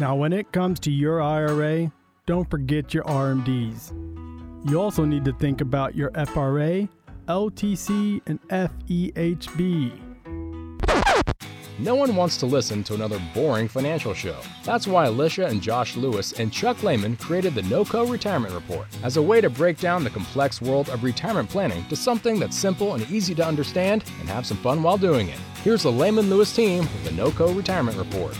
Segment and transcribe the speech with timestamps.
[0.00, 1.90] Now, when it comes to your IRA,
[2.24, 3.90] don't forget your RMDs.
[4.70, 6.88] You also need to think about your FRA,
[7.26, 9.92] LTC, and FEHB.
[11.80, 14.36] No one wants to listen to another boring financial show.
[14.64, 19.16] That's why Alicia and Josh Lewis and Chuck Lehman created the NOCO Retirement Report as
[19.16, 22.94] a way to break down the complex world of retirement planning to something that's simple
[22.94, 25.38] and easy to understand and have some fun while doing it.
[25.64, 28.36] Here's the Lehman Lewis team with the NOCO Retirement Report.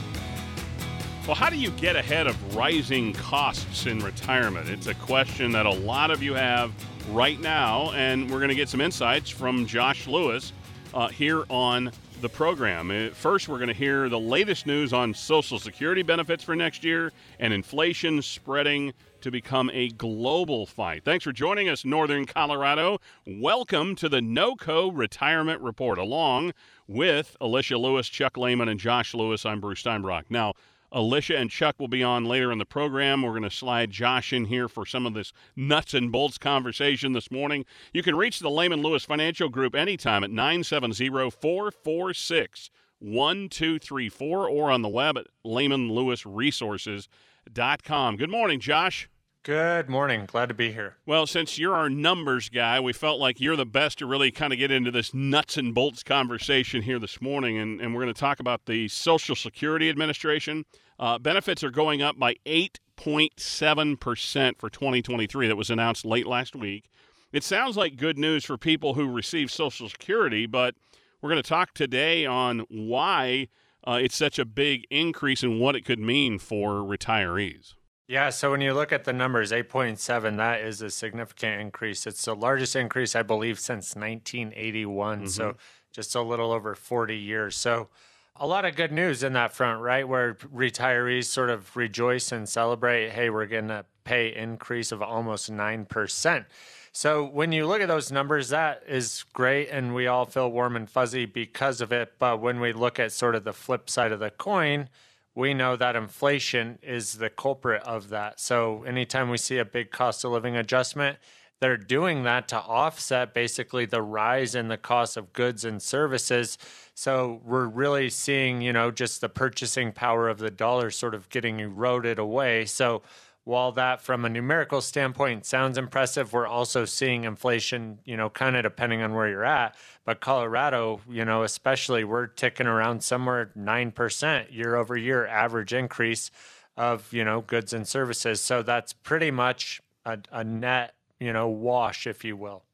[1.29, 4.71] Well, how do you get ahead of rising costs in retirement?
[4.71, 6.73] It's a question that a lot of you have
[7.11, 10.55] right now, and we're going to get some insights from Josh Lewis
[10.95, 12.91] uh, here on the program.
[12.91, 16.83] Uh, first, we're going to hear the latest news on Social Security benefits for next
[16.83, 21.05] year and inflation spreading to become a global fight.
[21.05, 23.01] Thanks for joining us, Northern Colorado.
[23.27, 26.55] Welcome to the NOCO Retirement Report, along
[26.87, 29.45] with Alicia Lewis, Chuck Lehman, and Josh Lewis.
[29.45, 30.25] I'm Bruce Steinbrock.
[30.31, 30.55] Now,
[30.91, 33.23] Alicia and Chuck will be on later in the program.
[33.23, 37.13] We're going to slide Josh in here for some of this nuts and bolts conversation
[37.13, 37.65] this morning.
[37.93, 44.83] You can reach the Lehman Lewis Financial Group anytime at 970 446 1234 or on
[44.83, 48.17] the web at lehmanlewisresources.com.
[48.17, 49.09] Good morning, Josh.
[49.45, 50.27] Good morning.
[50.27, 50.97] Glad to be here.
[51.07, 54.53] Well, since you're our numbers guy, we felt like you're the best to really kind
[54.53, 57.57] of get into this nuts and bolts conversation here this morning.
[57.57, 60.67] And, and we're going to talk about the Social Security Administration.
[60.99, 65.49] Uh, benefits are going up by 8.7% for 2023.
[65.49, 66.91] That was announced late last week.
[67.33, 70.75] It sounds like good news for people who receive Social Security, but
[71.23, 73.49] we're going to talk today on why
[73.87, 77.75] uh, it's such a big increase and what it could mean for retirees.
[78.09, 82.07] Yeah, so when you look at the numbers, 8.7, that is a significant increase.
[82.07, 85.19] It's the largest increase, I believe, since 1981.
[85.19, 85.27] Mm-hmm.
[85.27, 85.57] So
[85.93, 87.55] just a little over 40 years.
[87.55, 87.89] So
[88.37, 90.09] a lot of good news in that front, right?
[90.09, 95.53] Where retirees sort of rejoice and celebrate, hey, we're getting a pay increase of almost
[95.53, 96.47] 9%.
[96.93, 100.77] So when you look at those numbers, that is great, and we all feel warm
[100.77, 102.15] and fuzzy because of it.
[102.19, 104.89] But when we look at sort of the flip side of the coin,
[105.35, 108.41] we know that inflation is the culprit of that.
[108.41, 111.19] So anytime we see a big cost of living adjustment,
[111.61, 116.57] they're doing that to offset basically the rise in the cost of goods and services.
[116.95, 121.29] So we're really seeing, you know, just the purchasing power of the dollar sort of
[121.29, 122.65] getting eroded away.
[122.65, 123.03] So
[123.49, 128.55] while that from a numerical standpoint sounds impressive, we're also seeing inflation, you know, kind
[128.55, 129.75] of depending on where you're at.
[130.05, 136.31] But Colorado, you know, especially, we're ticking around somewhere 9% year over year average increase
[136.77, 138.43] of, you know, goods and services.
[138.43, 142.65] So that's pretty much a, a net, you know, wash, if you will.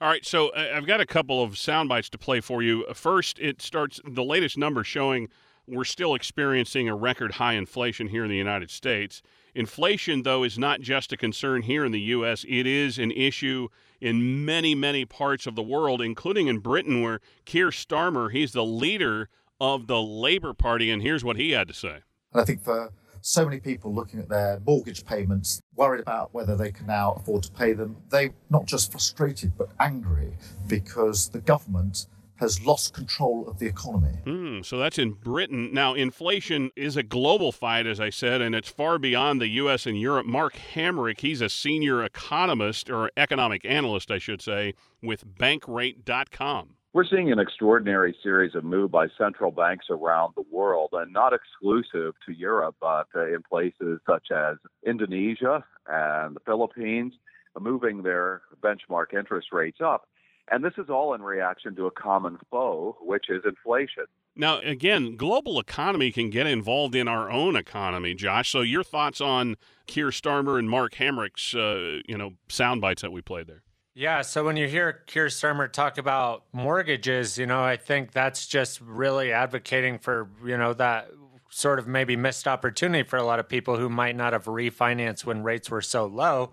[0.00, 2.86] All right, so uh, I've got a couple of sound bites to play for you.
[2.94, 5.28] First, it starts the latest number showing
[5.66, 9.20] we're still experiencing a record high inflation here in the United States.
[9.54, 13.68] Inflation, though, is not just a concern here in the U.S., it is an issue
[14.00, 18.64] in many, many parts of the world, including in Britain, where Keir Starmer, he's the
[18.64, 19.28] leader
[19.60, 21.98] of the Labour Party, and here's what he had to say.
[22.34, 26.72] I think for so many people looking at their mortgage payments, worried about whether they
[26.72, 30.36] can now afford to pay them, they're not just frustrated but angry
[30.66, 32.06] because the government
[32.44, 34.12] has lost control of the economy.
[34.26, 35.72] Mm, so that's in Britain.
[35.72, 39.86] Now, inflation is a global fight, as I said, and it's far beyond the U.S.
[39.86, 40.26] and Europe.
[40.26, 46.68] Mark Hamrick, he's a senior economist, or economic analyst, I should say, with Bankrate.com.
[46.92, 51.32] We're seeing an extraordinary series of moves by central banks around the world, and not
[51.32, 57.14] exclusive to Europe, but uh, in places such as Indonesia and the Philippines,
[57.58, 60.08] moving their benchmark interest rates up.
[60.50, 64.04] And this is all in reaction to a common foe, which is inflation.
[64.36, 68.50] Now, again, global economy can get involved in our own economy, Josh.
[68.50, 69.56] So, your thoughts on
[69.86, 73.62] Keir Starmer and Mark Hamrick's, uh, you know, sound bites that we played there?
[73.94, 74.22] Yeah.
[74.22, 78.80] So when you hear Keir Starmer talk about mortgages, you know, I think that's just
[78.80, 81.10] really advocating for, you know, that
[81.48, 85.24] sort of maybe missed opportunity for a lot of people who might not have refinanced
[85.24, 86.52] when rates were so low.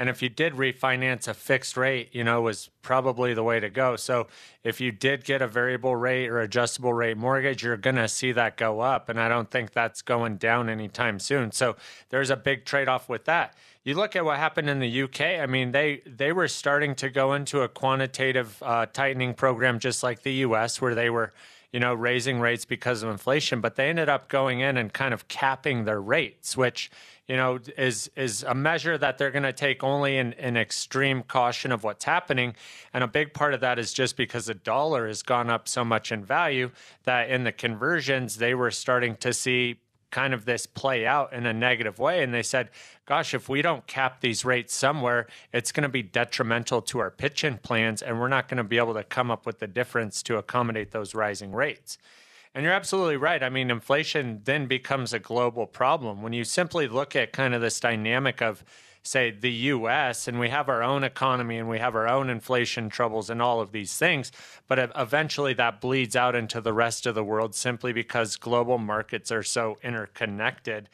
[0.00, 3.68] And if you did refinance a fixed rate, you know, was probably the way to
[3.68, 3.96] go.
[3.96, 4.28] So
[4.64, 8.32] if you did get a variable rate or adjustable rate mortgage, you're going to see
[8.32, 9.10] that go up.
[9.10, 11.52] And I don't think that's going down anytime soon.
[11.52, 11.76] So
[12.08, 13.54] there's a big trade off with that.
[13.84, 15.20] You look at what happened in the UK.
[15.20, 20.02] I mean, they they were starting to go into a quantitative uh, tightening program, just
[20.02, 21.34] like the U.S., where they were,
[21.72, 23.60] you know, raising rates because of inflation.
[23.60, 26.90] But they ended up going in and kind of capping their rates, which
[27.30, 31.22] you know, is is a measure that they're going to take only in, in extreme
[31.22, 32.56] caution of what's happening.
[32.92, 35.84] And a big part of that is just because the dollar has gone up so
[35.84, 36.72] much in value
[37.04, 39.78] that in the conversions they were starting to see
[40.10, 42.24] kind of this play out in a negative way.
[42.24, 42.68] And they said,
[43.06, 47.12] gosh, if we don't cap these rates somewhere, it's going to be detrimental to our
[47.12, 50.20] pension plans, and we're not going to be able to come up with the difference
[50.24, 51.96] to accommodate those rising rates.
[52.54, 53.42] And you're absolutely right.
[53.42, 56.20] I mean, inflation then becomes a global problem.
[56.20, 58.64] When you simply look at kind of this dynamic of,
[59.04, 62.88] say, the US, and we have our own economy and we have our own inflation
[62.88, 64.32] troubles and all of these things,
[64.66, 69.30] but eventually that bleeds out into the rest of the world simply because global markets
[69.30, 70.88] are so interconnected.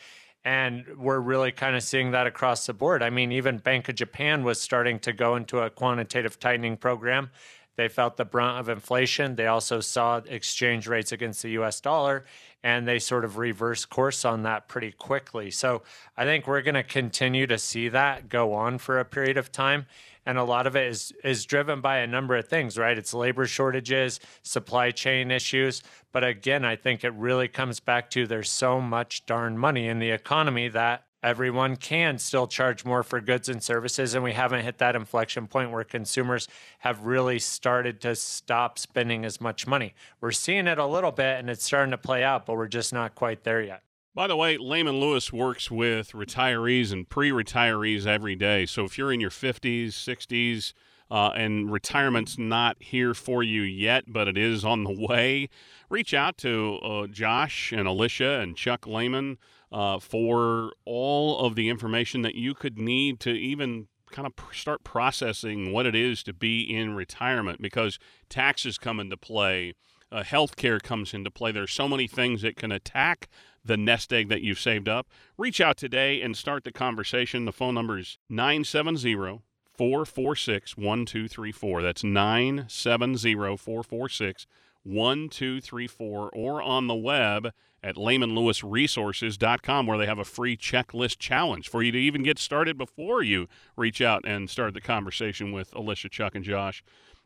[0.45, 3.03] And we're really kind of seeing that across the board.
[3.03, 7.31] I mean, even Bank of Japan was starting to go into a quantitative tightening program.
[7.77, 9.37] They felt the brunt of inflation.
[9.37, 12.25] They also saw exchange rates against the US dollar
[12.63, 15.53] and they sort of reversed course on that pretty quickly.
[15.53, 15.83] So
[16.17, 19.53] I think we're going to continue to see that go on for a period of
[19.53, 19.87] time.
[20.25, 22.99] And a lot of it is is driven by a number of things, right?
[22.99, 25.85] It's labor shortages, supply chain issues.
[26.11, 30.01] But again, I think it really comes back to there's so much darn money in
[30.01, 34.15] the economy that everyone can still charge more for goods and services.
[34.15, 36.47] And we haven't hit that inflection point where consumers
[36.79, 39.93] have really started to stop spending as much money.
[40.21, 42.93] We're seeing it a little bit and it's starting to play out, but we're just
[42.93, 43.83] not quite there yet.
[44.15, 48.65] By the way, Lehman Lewis works with retirees and pre retirees every day.
[48.65, 50.75] So if you're in your 50s, 60s,
[51.11, 55.49] uh, and retirement's not here for you yet, but it is on the way,
[55.91, 59.39] reach out to uh, Josh and Alicia and Chuck Lehman
[59.73, 64.85] uh, for all of the information that you could need to even kind of start
[64.85, 67.99] processing what it is to be in retirement because
[68.29, 69.75] taxes come into play,
[70.13, 71.51] uh, healthcare comes into play.
[71.53, 73.29] There's so many things that can attack
[73.65, 75.09] the nest egg that you've saved up.
[75.37, 77.45] Reach out today and start the conversation.
[77.45, 79.43] The phone number is 970
[79.77, 81.83] 446 1234.
[81.83, 84.47] That's 970 446
[84.85, 87.53] 1234 or on the web
[87.87, 92.77] at lehmanlewisresources.com where they have a free checklist challenge for you to even get started
[92.77, 93.47] before you
[93.77, 96.83] reach out and start the conversation with Alicia, Chuck, and Josh.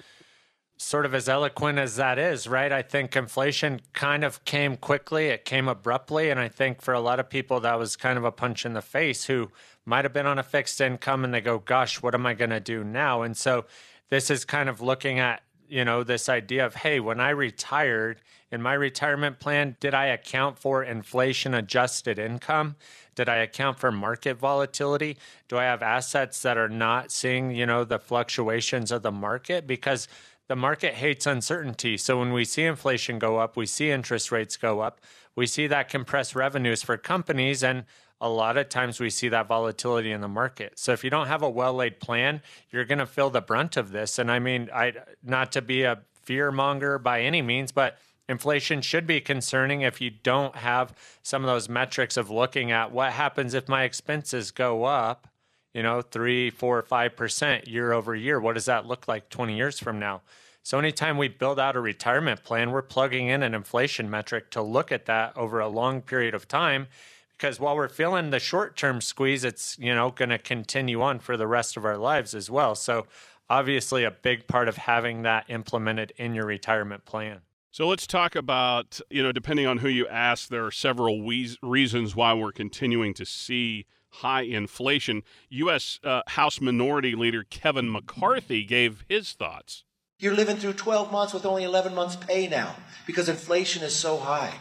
[0.81, 2.72] sort of as eloquent as that is, right?
[2.72, 5.28] I think inflation kind of came quickly.
[5.28, 8.24] It came abruptly, and I think for a lot of people that was kind of
[8.24, 9.26] a punch in the face.
[9.26, 9.52] Who
[9.86, 12.52] might have been on a fixed income and they go, gosh, what am I going
[12.52, 13.24] to do now?
[13.24, 13.66] And so
[14.10, 18.22] this is kind of looking at, you know, this idea of, hey, when I retired
[18.50, 22.78] in my retirement plan, did I account for inflation adjusted income?
[23.16, 25.18] Did I account for market volatility?
[25.50, 29.68] Do I have assets that are not seeing, you know, the fluctuations of the market?
[29.68, 30.08] Because
[30.50, 31.96] the market hates uncertainty.
[31.96, 35.00] So when we see inflation go up, we see interest rates go up,
[35.36, 37.63] we see that compress revenues for companies.
[37.63, 37.86] And
[38.19, 40.78] a lot of times we see that volatility in the market.
[40.78, 42.42] So if you don't have a well laid plan,
[42.72, 44.18] you're going to feel the brunt of this.
[44.18, 44.94] And I mean, I
[45.24, 50.02] not to be a fear monger by any means, but inflation should be concerning if
[50.02, 54.50] you don't have some of those metrics of looking at what happens if my expenses
[54.50, 55.28] go up,
[55.76, 58.40] you know, three, four, five percent year over year.
[58.40, 60.21] What does that look like 20 years from now?
[60.69, 64.61] So anytime we build out a retirement plan, we're plugging in an inflation metric to
[64.61, 66.85] look at that over a long period of time
[67.31, 71.18] because while we're feeling the short term squeeze, it's you know going to continue on
[71.18, 72.76] for the rest of our lives as well.
[72.76, 73.07] So
[73.49, 77.40] obviously, a big part of having that implemented in your retirement plan.
[77.71, 81.57] So let's talk about you know depending on who you ask, there are several we-
[81.64, 85.23] reasons why we're continuing to see high inflation.
[85.49, 85.99] U.S.
[86.04, 89.83] Uh, House Minority Leader Kevin McCarthy gave his thoughts.
[90.21, 94.18] You're living through 12 months with only 11 months' pay now because inflation is so
[94.18, 94.54] high.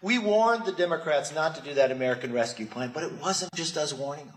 [0.00, 3.76] We warned the Democrats not to do that American Rescue Plan, but it wasn't just
[3.76, 4.36] us warning them.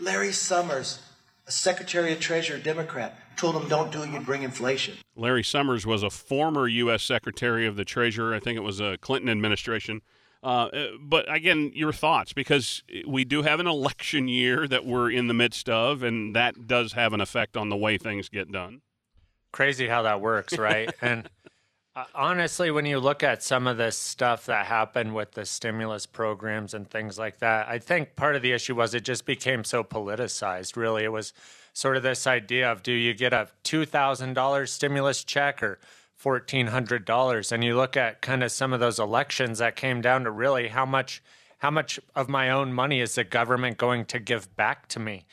[0.00, 1.00] Larry Summers,
[1.46, 4.94] a Secretary of Treasury Democrat, told them don't do it, you'd bring inflation.
[5.14, 7.02] Larry Summers was a former U.S.
[7.02, 8.34] Secretary of the Treasury.
[8.34, 10.00] I think it was a Clinton administration.
[10.42, 10.68] Uh,
[11.02, 15.34] but again, your thoughts, because we do have an election year that we're in the
[15.34, 18.80] midst of, and that does have an effect on the way things get done.
[19.52, 20.92] Crazy how that works, right?
[21.02, 21.28] and
[21.96, 26.06] uh, honestly, when you look at some of this stuff that happened with the stimulus
[26.06, 29.64] programs and things like that, I think part of the issue was it just became
[29.64, 30.76] so politicized.
[30.76, 31.32] Really, it was
[31.72, 35.78] sort of this idea of do you get a $2,000 stimulus check or
[36.22, 40.30] $1400 and you look at kind of some of those elections that came down to
[40.30, 41.22] really how much
[41.58, 45.24] how much of my own money is the government going to give back to me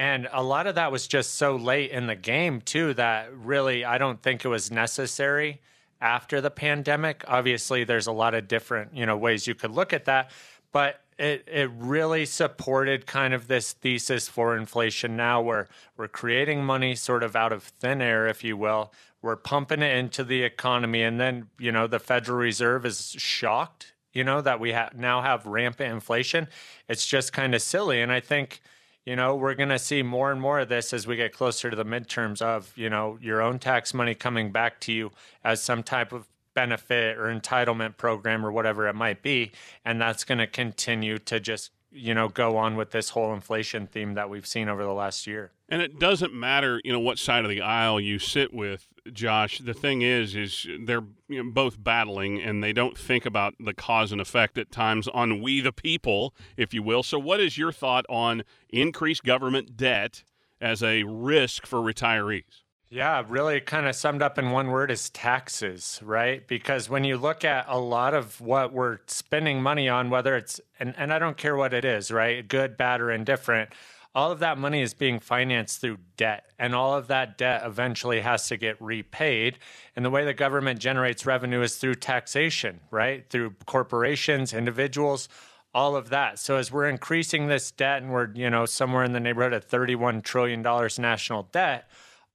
[0.00, 3.84] and a lot of that was just so late in the game too that really
[3.84, 5.60] I don't think it was necessary
[6.00, 7.22] after the pandemic.
[7.28, 10.30] Obviously there's a lot of different you know ways you could look at that
[10.72, 16.64] but it it really supported kind of this thesis for inflation now where we're creating
[16.64, 18.94] money sort of out of thin air if you will.
[19.20, 23.92] We're pumping it into the economy and then you know the federal reserve is shocked
[24.14, 26.48] you know that we ha- now have rampant inflation.
[26.88, 28.62] It's just kind of silly and i think
[29.04, 31.70] you know we're going to see more and more of this as we get closer
[31.70, 35.10] to the midterms of you know your own tax money coming back to you
[35.44, 39.52] as some type of benefit or entitlement program or whatever it might be.
[39.84, 43.86] And that's going to continue to just you know go on with this whole inflation
[43.86, 45.52] theme that we've seen over the last year.
[45.68, 49.58] And it doesn't matter you know what side of the aisle you sit with josh.
[49.58, 53.74] The thing is is they're you know, both battling and they don't think about the
[53.74, 57.02] cause and effect at times on we the people if you will.
[57.02, 60.24] So what is your thought on increased government debt
[60.60, 65.10] as a risk for retirees yeah, really kind of summed up in one word is
[65.10, 66.46] taxes, right?
[66.48, 70.60] Because when you look at a lot of what we're spending money on, whether it's,
[70.80, 72.46] and, and I don't care what it is, right?
[72.46, 73.70] Good, bad, or indifferent,
[74.12, 76.46] all of that money is being financed through debt.
[76.58, 79.60] And all of that debt eventually has to get repaid.
[79.94, 83.24] And the way the government generates revenue is through taxation, right?
[83.30, 85.28] Through corporations, individuals,
[85.72, 86.40] all of that.
[86.40, 89.68] So as we're increasing this debt and we're, you know, somewhere in the neighborhood of
[89.68, 91.88] $31 trillion national debt,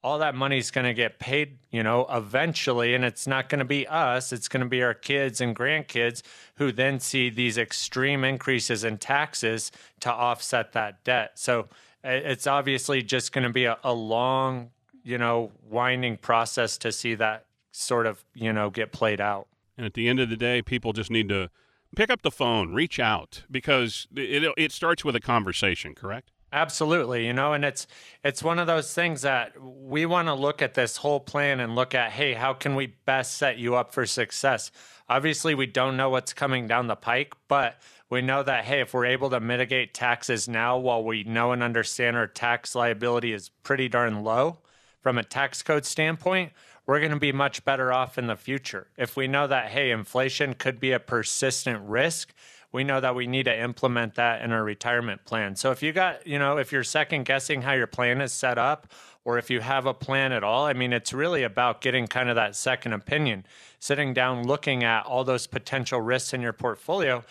[0.06, 2.94] all that money is going to get paid, you know, eventually.
[2.94, 6.22] And it's not going to be us, it's going to be our kids and grandkids
[6.58, 9.72] who then see these extreme increases in taxes
[10.02, 11.32] to offset that debt.
[11.40, 11.70] So
[12.04, 14.70] it's obviously just going to be a, a long,
[15.04, 19.48] you know, winding process to see that sort of, you know, get played out.
[19.76, 21.50] And at the end of the day, people just need to
[21.96, 26.30] pick up the phone, reach out, because it, it starts with a conversation, correct?
[26.56, 27.86] Absolutely, you know, and it's
[28.24, 31.76] it's one of those things that we want to look at this whole plan and
[31.76, 34.72] look at, hey, how can we best set you up for success?
[35.10, 38.94] Obviously, we don't know what's coming down the pike, but we know that hey, if
[38.94, 43.50] we're able to mitigate taxes now while we know and understand our tax liability is
[43.50, 44.60] pretty darn low
[45.02, 46.54] from a tax code standpoint,
[46.86, 48.88] we're going to be much better off in the future.
[48.98, 52.34] If we know that hey, inflation could be a persistent risk,
[52.76, 55.56] we know that we need to implement that in our retirement plan.
[55.56, 58.58] So if you got, you know, if you're second guessing how your plan is set
[58.58, 58.92] up,
[59.24, 62.30] or if you have a plan at all, I mean, it's really about getting kind
[62.30, 63.46] of that second opinion,
[63.80, 67.24] sitting down, looking at all those potential risks in your portfolio.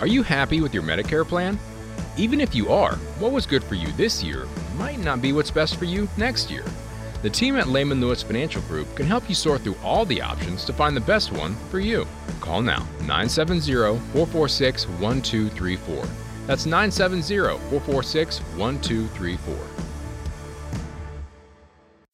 [0.00, 1.56] Are you happy with your Medicare plan?
[2.16, 5.52] Even if you are, what was good for you this year might not be what's
[5.52, 6.64] best for you next year.
[7.22, 10.64] The team at Lehman Lewis Financial Group can help you sort through all the options
[10.64, 12.04] to find the best one for you.
[12.40, 13.60] Call now 970
[14.12, 16.04] 446 1234.
[16.48, 17.36] That's 970
[17.70, 19.82] 446 1234.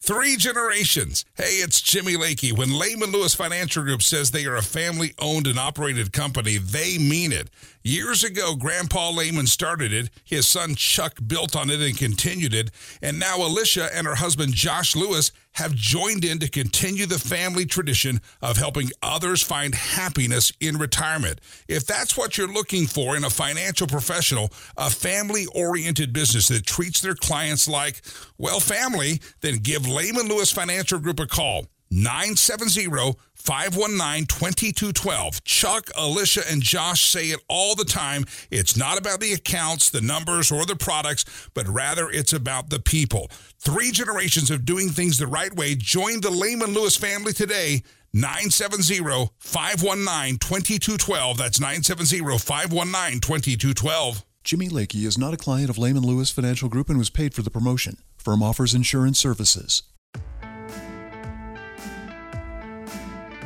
[0.01, 1.27] Three generations.
[1.37, 2.57] Hey, it's Jimmy Lakey.
[2.57, 6.97] When Lehman Lewis Financial Group says they are a family owned and operated company, they
[6.97, 7.51] mean it.
[7.83, 10.11] Years ago, Grandpa Lehman started it.
[10.25, 12.71] His son Chuck built on it and continued it.
[13.01, 17.65] And now Alicia and her husband Josh Lewis have joined in to continue the family
[17.67, 21.41] tradition of helping others find happiness in retirement.
[21.69, 26.67] If that's what you're looking for in a financial professional, a family oriented business that
[26.67, 28.03] treats their clients like,
[28.39, 31.67] well, family, then give Lehman Lewis Financial Group a call.
[31.91, 35.45] 970 519 2212.
[35.45, 38.25] Chuck, Alicia, and Josh say it all the time.
[38.51, 42.81] It's not about the accounts, the numbers, or the products, but rather it's about the
[42.81, 43.31] people.
[43.59, 45.75] Three generations of doing things the right way.
[45.75, 47.83] Join the Lehman Lewis family today.
[48.13, 51.39] 970 519 2212.
[51.39, 54.25] That's 970 519 2212.
[54.45, 57.43] Jimmy Lakey is not a client of Lehman Lewis Financial Group and was paid for
[57.43, 57.99] the promotion.
[58.17, 59.83] Firm offers insurance services.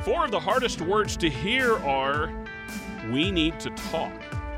[0.05, 2.33] Four of the hardest words to hear are
[3.13, 4.13] we need to talk.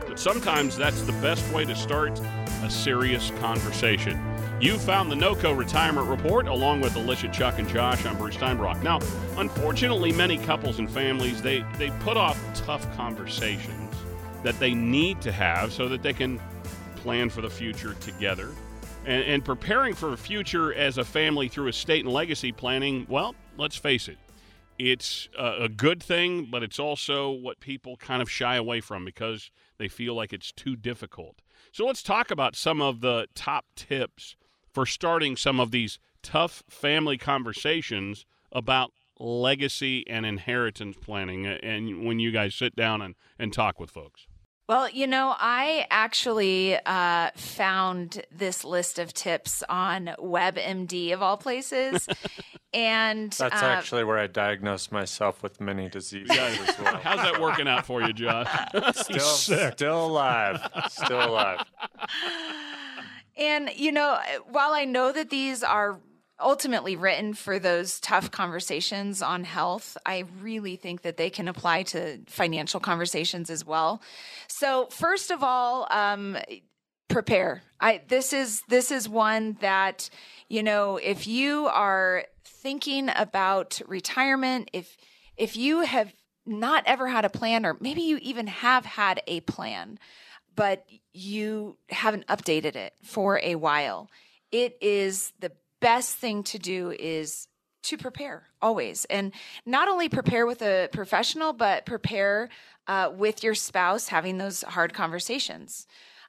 [0.09, 2.19] But sometimes that's the best way to start
[2.63, 4.19] a serious conversation.
[4.59, 8.07] You found the NOCO Retirement Report along with Alicia, Chuck, and Josh.
[8.07, 8.83] I'm Bruce Steinbrock.
[8.83, 9.01] Now,
[9.37, 13.95] unfortunately, many couples and families they they put off tough conversations
[14.45, 16.41] that they need to have so that they can
[16.97, 18.49] plan for the future together.
[19.05, 23.35] And, and preparing for a future as a family through estate and legacy planning, well,
[23.59, 24.17] let's face it,
[24.79, 29.51] it's a, good thing, but it's also what people kind of shy away from because
[29.79, 31.43] they feel like it's too difficult.
[31.73, 34.37] So let's talk about some of the top tips
[34.73, 42.19] for starting some of these tough family conversations about legacy and inheritance planning and when
[42.19, 44.27] you guys sit down and, and talk with folks.
[44.67, 51.37] Well, you know, I actually uh, found this list of tips on WebMD of all
[51.37, 52.09] places.
[52.73, 56.97] and that's uh, actually where I diagnosed myself with many diseases as well.
[56.97, 58.49] How's that working out for you, Josh?
[58.95, 60.61] still, still alive.
[60.89, 61.61] Still alive.
[63.37, 64.19] And, you know,
[64.49, 66.01] while I know that these are
[66.41, 71.85] ultimately written for those tough conversations on health, I really think that they can apply
[71.85, 74.03] to financial conversations as well.
[74.49, 76.37] So, first of all, um,
[77.09, 77.63] prepare.
[77.81, 80.11] I this is this is one that
[80.49, 84.97] you know if you are thinking about retirement, if
[85.37, 86.13] if you have
[86.47, 89.99] not ever had a plan, or maybe you even have had a plan,
[90.55, 94.11] but you haven't updated it for a while,
[94.51, 95.53] it is the
[95.85, 97.47] best thing to do is
[97.83, 99.33] to prepare always and
[99.67, 102.49] not only prepare with a professional but prepare
[102.87, 105.87] uh, with your spouse having those hard conversations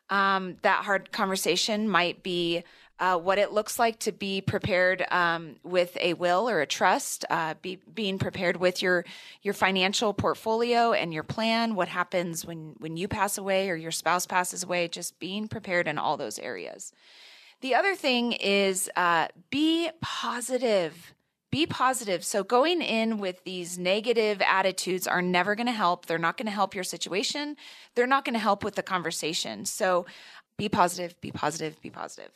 [0.10, 2.64] um, that hard conversation might be
[3.00, 7.26] uh, what it looks like to be prepared um, with a will or a trust,
[7.30, 9.04] uh, be, being prepared with your
[9.42, 11.76] your financial portfolio and your plan.
[11.76, 14.88] What happens when when you pass away or your spouse passes away?
[14.88, 16.94] Just being prepared in all those areas.
[17.62, 21.14] The other thing is uh, be positive.
[21.52, 22.26] Be positive.
[22.26, 26.06] So, going in with these negative attitudes are never going to help.
[26.06, 27.56] They're not going to help your situation.
[27.96, 29.66] They're not going to help with the conversation.
[29.66, 30.06] So,
[30.58, 32.32] be positive, be positive, be positive.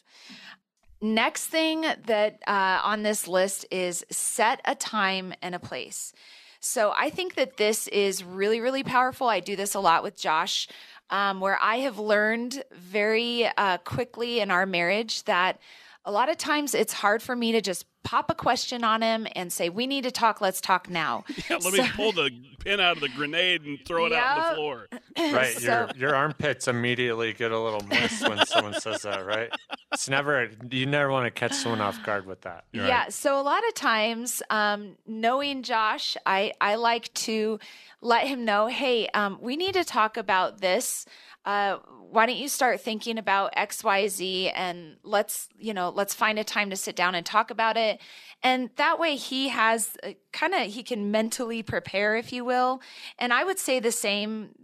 [1.02, 6.14] Next thing that uh, on this list is set a time and a place.
[6.60, 9.28] So I think that this is really, really powerful.
[9.28, 10.68] I do this a lot with Josh
[11.10, 15.60] um, where I have learned very uh, quickly in our marriage that
[16.06, 19.28] a lot of times it's hard for me to just pop a question on him
[19.36, 20.42] and say, "We need to talk.
[20.42, 23.80] Let's talk now." Yeah, let so, me pull the pin out of the grenade and
[23.86, 24.88] throw it out on the floor.
[25.18, 29.26] Right, so, your your armpits immediately get a little moist when someone says that.
[29.26, 29.50] Right,
[29.92, 32.66] it's never you never want to catch someone off guard with that.
[32.72, 37.60] Yeah, so a lot of times, um, knowing Josh, I I like to
[38.02, 41.06] let him know, hey, um, we need to talk about this.
[41.46, 41.78] Uh,
[42.10, 46.70] why don't you start thinking about xyz and let's you know let's find a time
[46.70, 48.00] to sit down and talk about it.
[48.44, 52.82] And that way he has uh, kind of he can mentally prepare if you will.
[53.18, 54.56] And i would say the same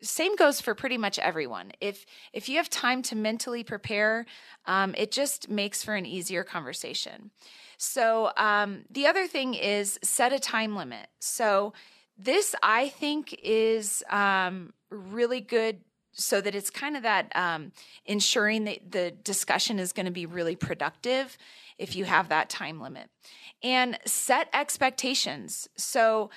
[0.00, 1.72] same goes for pretty much everyone.
[1.80, 4.26] If if you have time to mentally prepare
[4.66, 7.30] um, it just makes for an easier conversation.
[7.78, 11.08] So um, the other thing is set a time limit.
[11.18, 11.72] So
[12.18, 15.80] this i think is um, really good
[16.12, 17.72] so that it's kind of that um,
[18.04, 21.36] ensuring that the discussion is going to be really productive
[21.78, 23.08] if you have that time limit.
[23.62, 25.68] And set expectations.
[25.76, 26.30] So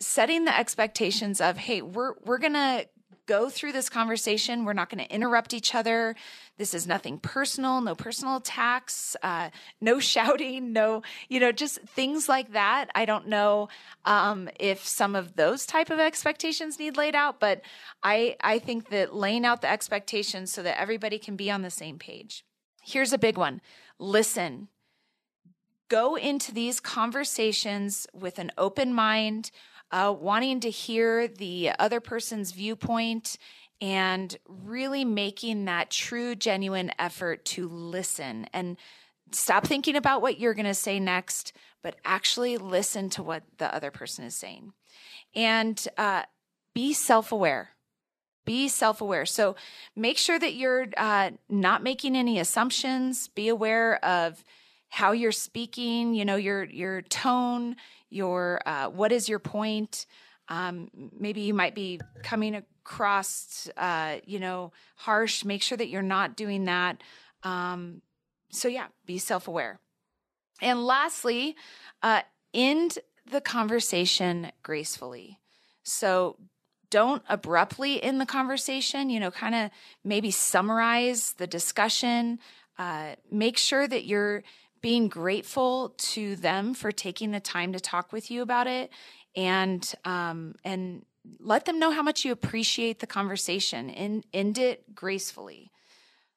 [0.00, 2.86] setting the expectations of hey we're we're going to
[3.26, 4.64] go through this conversation.
[4.64, 6.14] We're not going to interrupt each other.
[6.58, 12.28] This is nothing personal, no personal attacks, uh, no shouting, no, you know, just things
[12.28, 12.90] like that.
[12.94, 13.68] I don't know
[14.04, 17.62] um, if some of those type of expectations need laid out, but
[18.02, 21.70] I, I think that laying out the expectations so that everybody can be on the
[21.70, 22.44] same page.
[22.82, 23.60] Here's a big one
[23.98, 24.68] listen.
[25.90, 29.50] Go into these conversations with an open mind
[29.94, 33.38] uh, wanting to hear the other person's viewpoint
[33.80, 38.76] and really making that true, genuine effort to listen and
[39.30, 43.72] stop thinking about what you're going to say next, but actually listen to what the
[43.72, 44.72] other person is saying.
[45.32, 46.24] And uh,
[46.74, 47.70] be self aware.
[48.44, 49.26] Be self aware.
[49.26, 49.54] So
[49.94, 53.28] make sure that you're uh, not making any assumptions.
[53.28, 54.42] Be aware of
[54.88, 57.76] how you're speaking, you know, your your tone,
[58.14, 60.06] your uh, what is your point?
[60.48, 65.44] Um, maybe you might be coming across uh, you know harsh.
[65.44, 67.02] Make sure that you're not doing that.
[67.42, 68.02] Um,
[68.50, 69.80] so yeah be self-aware.
[70.62, 71.56] And lastly
[72.02, 72.22] uh,
[72.52, 72.98] end
[73.30, 75.40] the conversation gracefully.
[75.82, 76.36] So
[76.90, 79.70] don't abruptly end the conversation you know kind of
[80.04, 82.38] maybe summarize the discussion.
[82.78, 84.42] Uh, make sure that you're
[84.84, 88.90] being grateful to them for taking the time to talk with you about it
[89.34, 91.06] and um, and
[91.40, 95.70] let them know how much you appreciate the conversation and end it gracefully.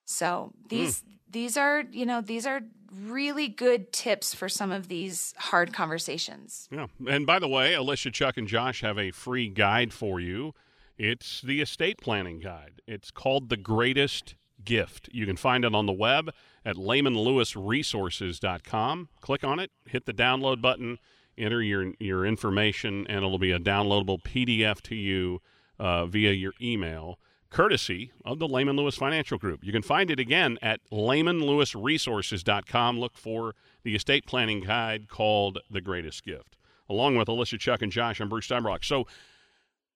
[0.05, 1.07] So these mm.
[1.29, 2.61] these are you know these are
[3.03, 6.69] really good tips for some of these hard conversations.
[6.71, 6.87] Yeah.
[7.05, 10.53] And by the way alicia chuck and josh have a free guide for you.
[10.97, 12.81] It's the estate planning guide.
[12.87, 15.09] It's called the greatest gift.
[15.11, 16.31] You can find it on the web
[16.67, 19.09] at lehmanlewisresources.com.
[19.21, 20.99] Click on it, hit the download button,
[21.37, 25.41] enter your, your information, and it'll be a downloadable PDF to you
[25.79, 27.17] uh, via your email,
[27.49, 29.63] courtesy of the Lehman Lewis Financial Group.
[29.63, 32.99] You can find it again at lehmanlewisresources.com.
[32.99, 36.57] Look for the estate planning guide called The Greatest Gift.
[36.89, 38.83] Along with Alyssa, Chuck, and Josh, I'm Bruce Steinbrock.
[38.83, 39.07] So,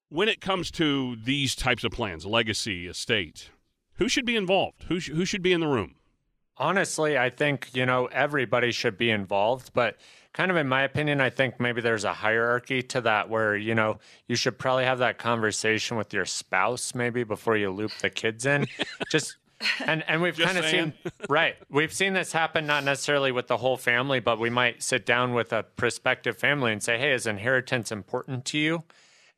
[0.08, 3.50] when it comes to these types of plans, legacy, estate,
[3.96, 4.86] who should be involved?
[4.90, 5.96] Who, sh- who should be in the room?
[6.62, 9.97] Honestly, I think, you know, everybody should be involved, but
[10.32, 13.74] kind of in my opinion, I think maybe there's a hierarchy to that where, you
[13.74, 13.97] know,
[14.28, 18.45] you should probably have that conversation with your spouse maybe before you loop the kids
[18.45, 18.67] in.
[19.10, 19.38] Just
[19.86, 20.93] and and we've kind of seen
[21.30, 25.06] right we've seen this happen not necessarily with the whole family but we might sit
[25.06, 28.84] down with a prospective family and say hey is inheritance important to you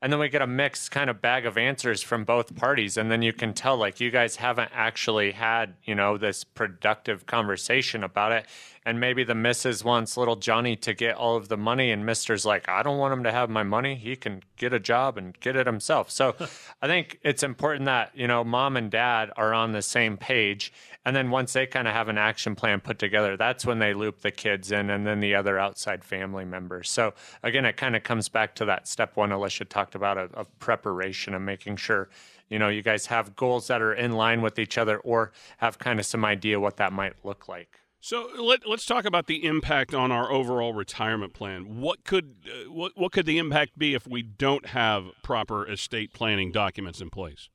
[0.04, 2.98] and then we get a mixed kind of bag of answers from both parties.
[2.98, 7.26] And then you can tell like you guys haven't actually had you know this productive
[7.26, 8.46] conversation about it
[8.86, 12.46] and maybe the missus wants little johnny to get all of the money and mister's
[12.46, 15.40] like i don't want him to have my money he can get a job and
[15.40, 16.36] get it himself so
[16.82, 20.72] i think it's important that you know mom and dad are on the same page
[21.06, 23.94] and then once they kind of have an action plan put together, that's when they
[23.94, 26.90] loop the kids in and then the other outside family members.
[26.90, 30.34] So again, it kind of comes back to that step one Alicia talked about of,
[30.34, 32.10] of preparation and making sure
[32.50, 35.80] you know you guys have goals that are in line with each other or have
[35.80, 37.80] kind of some idea what that might look like.
[38.04, 41.80] So let, us talk about the impact on our overall retirement plan.
[41.80, 46.12] What could uh, what what could the impact be if we don't have proper estate
[46.12, 47.48] planning documents in place?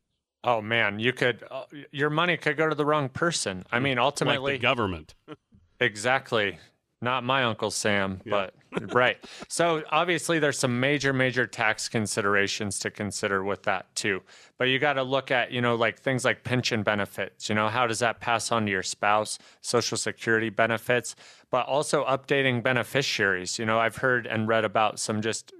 [0.43, 3.67] Oh man, you could uh, your money could go to the wrong person.
[3.71, 5.15] I mean, ultimately, like the government.
[5.81, 6.59] exactly.
[7.01, 8.49] Not my uncle Sam, yeah.
[8.73, 9.17] but right.
[9.49, 14.23] So obviously, there's some major, major tax considerations to consider with that too.
[14.59, 17.49] But you got to look at, you know, like things like pension benefits.
[17.49, 19.39] You know, how does that pass on to your spouse?
[19.61, 21.15] Social Security benefits,
[21.51, 23.59] but also updating beneficiaries.
[23.59, 25.53] You know, I've heard and read about some just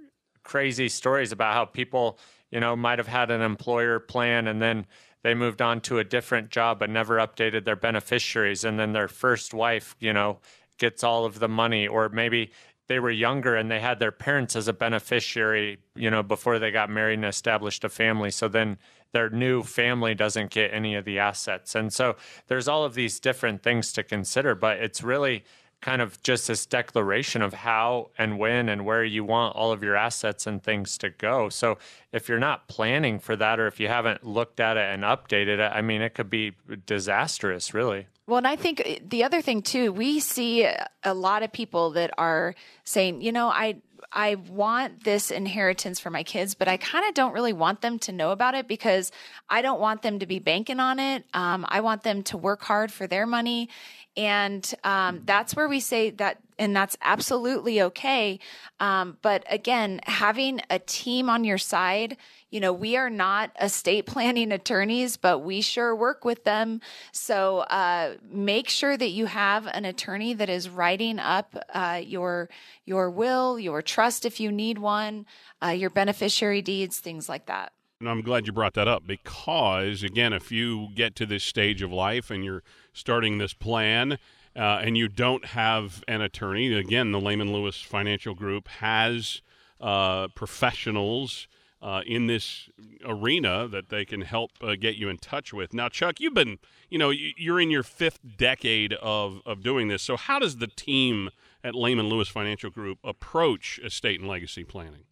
[0.43, 2.19] crazy stories about how people
[2.51, 4.85] you know, might have had an employer plan and then
[5.21, 8.63] they moved on to a different job but never updated their beneficiaries.
[8.63, 10.39] And then their first wife, you know,
[10.79, 11.87] gets all of the money.
[11.87, 12.51] Or maybe
[12.87, 16.71] they were younger and they had their parents as a beneficiary, you know, before they
[16.71, 18.31] got married and established a family.
[18.31, 18.77] So then
[19.11, 21.75] their new family doesn't get any of the assets.
[21.75, 22.15] And so
[22.47, 25.43] there's all of these different things to consider, but it's really
[25.81, 29.81] kind of just this declaration of how and when and where you want all of
[29.81, 31.49] your assets and things to go.
[31.49, 31.77] So
[32.11, 35.59] if you're not planning for that or if you haven't looked at it and updated
[35.59, 36.53] it, I mean, it could be
[36.85, 38.07] disastrous, really.
[38.27, 40.67] Well, and I think uh, the other thing too, we see
[41.03, 43.77] a lot of people that are saying, you know, I
[44.11, 47.99] I want this inheritance for my kids, but I kind of don't really want them
[47.99, 49.11] to know about it because
[49.49, 51.25] I don't want them to be banking on it.
[51.33, 53.69] Um, I want them to work hard for their money.
[54.17, 58.39] And um, that's where we say that, and that's absolutely okay.
[58.79, 62.17] Um, but again, having a team on your side,
[62.49, 66.81] you know, we are not estate planning attorneys, but we sure work with them.
[67.11, 72.49] So uh, make sure that you have an attorney that is writing up uh, your
[72.85, 75.25] your will, your trust if you need one,
[75.63, 77.71] uh, your beneficiary deeds, things like that.
[77.99, 81.81] And I'm glad you brought that up because, again, if you get to this stage
[81.81, 84.13] of life and you're starting this plan
[84.55, 89.41] uh, and you don't have an attorney, again, the Lehman Lewis Financial Group has
[89.81, 91.47] uh, professionals
[91.81, 92.69] uh, in this
[93.05, 95.73] arena that they can help uh, get you in touch with.
[95.73, 100.03] Now, Chuck, you've been, you know, you're in your fifth decade of, of doing this.
[100.03, 101.29] So, how does the team
[101.63, 105.03] at Lehman Lewis Financial Group approach estate and legacy planning?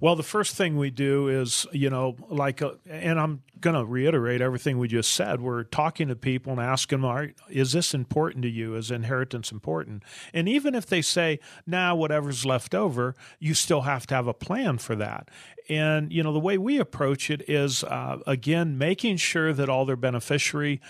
[0.00, 3.84] Well, the first thing we do is, you know, like, uh, and I'm going to
[3.84, 5.42] reiterate everything we just said.
[5.42, 8.76] We're talking to people and asking them, is this important to you?
[8.76, 10.02] Is inheritance important?
[10.32, 14.32] And even if they say, nah, whatever's left over, you still have to have a
[14.32, 15.28] plan for that.
[15.68, 19.84] And, you know, the way we approach it is, uh, again, making sure that all
[19.84, 20.80] their beneficiary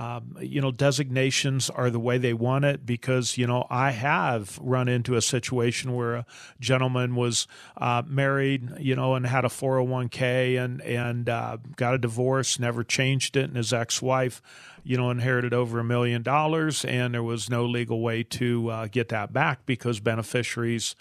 [0.00, 4.58] um, you know, designations are the way they want it because, you know, I have
[4.62, 6.26] run into a situation where a
[6.58, 11.98] gentleman was uh, married, you know, and had a 401k and, and uh, got a
[11.98, 14.40] divorce, never changed it, and his ex wife,
[14.84, 18.86] you know, inherited over a million dollars, and there was no legal way to uh,
[18.86, 20.96] get that back because beneficiaries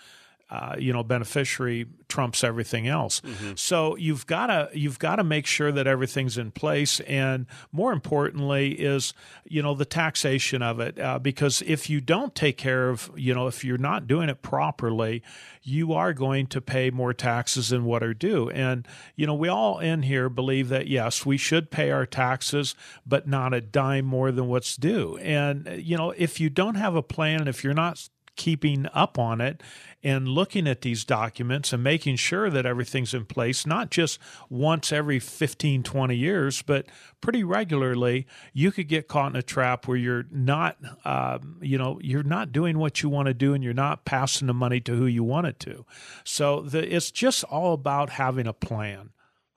[0.49, 3.21] uh, you know beneficiary trumps everything else.
[3.21, 3.51] Mm-hmm.
[3.55, 7.93] So you've got to you've got to make sure that everything's in place, and more
[7.93, 9.13] importantly is
[9.45, 13.33] you know the taxation of it uh, because if you don't take care of you
[13.33, 15.21] know if you're not doing it properly,
[15.61, 18.49] you are going to pay more taxes than what are due.
[18.49, 22.73] And you know we all in here believe that yes we should pay our taxes,
[23.05, 25.17] but not a dime more than what's due.
[25.17, 28.09] And you know if you don't have a plan, if you're not
[28.39, 29.61] keeping up on it
[30.03, 34.91] and looking at these documents and making sure that everything's in place, not just once
[34.91, 36.85] every 15, 20 years, but
[37.21, 41.99] pretty regularly, you could get caught in a trap where you're not, um, you know,
[42.01, 44.95] you're not doing what you want to do and you're not passing the money to
[44.95, 45.85] who you want it to.
[46.23, 49.09] So the, it's just all about having a plan.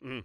[0.05, 0.25] Mm.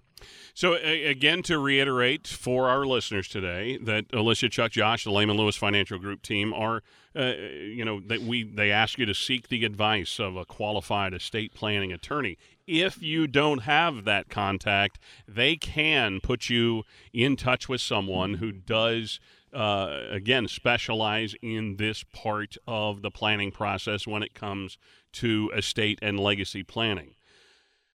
[0.54, 5.56] So again, to reiterate for our listeners today, that Alicia, Chuck, Josh, the Lehman Lewis
[5.56, 6.82] Financial Group team are,
[7.18, 11.14] uh, you know, that we they ask you to seek the advice of a qualified
[11.14, 12.38] estate planning attorney.
[12.68, 18.52] If you don't have that contact, they can put you in touch with someone who
[18.52, 19.20] does.
[19.54, 24.78] Uh, again, specialize in this part of the planning process when it comes
[25.14, 27.16] to estate and legacy planning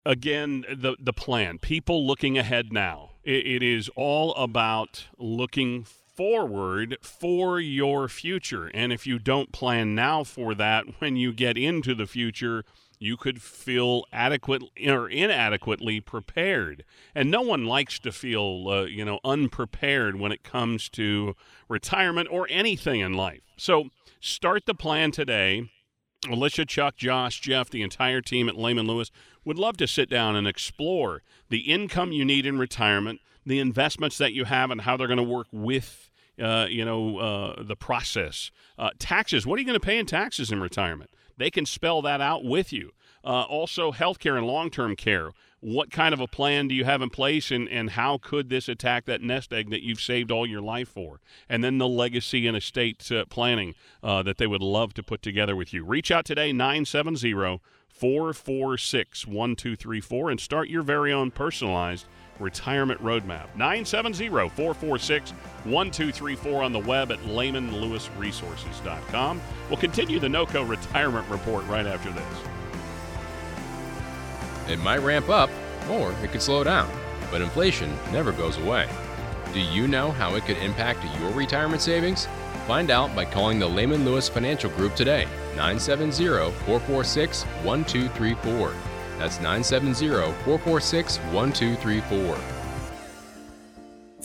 [0.06, 5.86] again the the plan people looking ahead now it, it is all about looking
[6.18, 8.72] forward for your future.
[8.74, 12.66] And if you don't plan now for that when you get into the future
[13.00, 16.84] you could feel adequate or inadequately prepared.
[17.14, 21.36] And no one likes to feel uh, you know unprepared when it comes to
[21.70, 23.42] retirement or anything in life.
[23.58, 25.70] So start the plan today.
[26.28, 29.12] Alicia, Chuck, Josh, Jeff, the entire team at Lehman Lewis
[29.46, 34.18] would love to sit down and explore the income you need in retirement, the investments
[34.18, 36.04] that you have, and how they're going to work with.
[36.40, 38.52] Uh, you know uh, the process.
[38.78, 39.48] Uh, taxes.
[39.48, 41.10] What are you going to pay in taxes in retirement?
[41.36, 42.92] They can spell that out with you.
[43.24, 45.32] Uh, also, healthcare and long-term care.
[45.60, 48.70] What kind of a plan do you have in place, and, and how could this
[48.70, 51.20] attack that nest egg that you've saved all your life for?
[51.50, 55.22] And then the legacy and estate uh, planning uh, that they would love to put
[55.22, 55.84] together with you.
[55.84, 57.60] Reach out today, 970
[57.98, 62.06] 446 1234 and start your very own personalized
[62.40, 63.48] retirement roadmap.
[63.56, 69.42] 970 446 1234 on the web at lehmanlewisresources.com.
[69.70, 72.24] We'll continue the NOCO retirement report right after this.
[74.70, 75.50] It might ramp up,
[75.90, 76.90] or it could slow down,
[77.32, 78.88] but inflation never goes away.
[79.54, 82.28] Do you know how it could impact your retirement savings?
[82.68, 85.24] Find out by calling the Lehman Lewis Financial Group today,
[85.56, 88.74] 970 446 1234.
[89.18, 90.08] That's 970
[90.44, 92.38] 446 1234.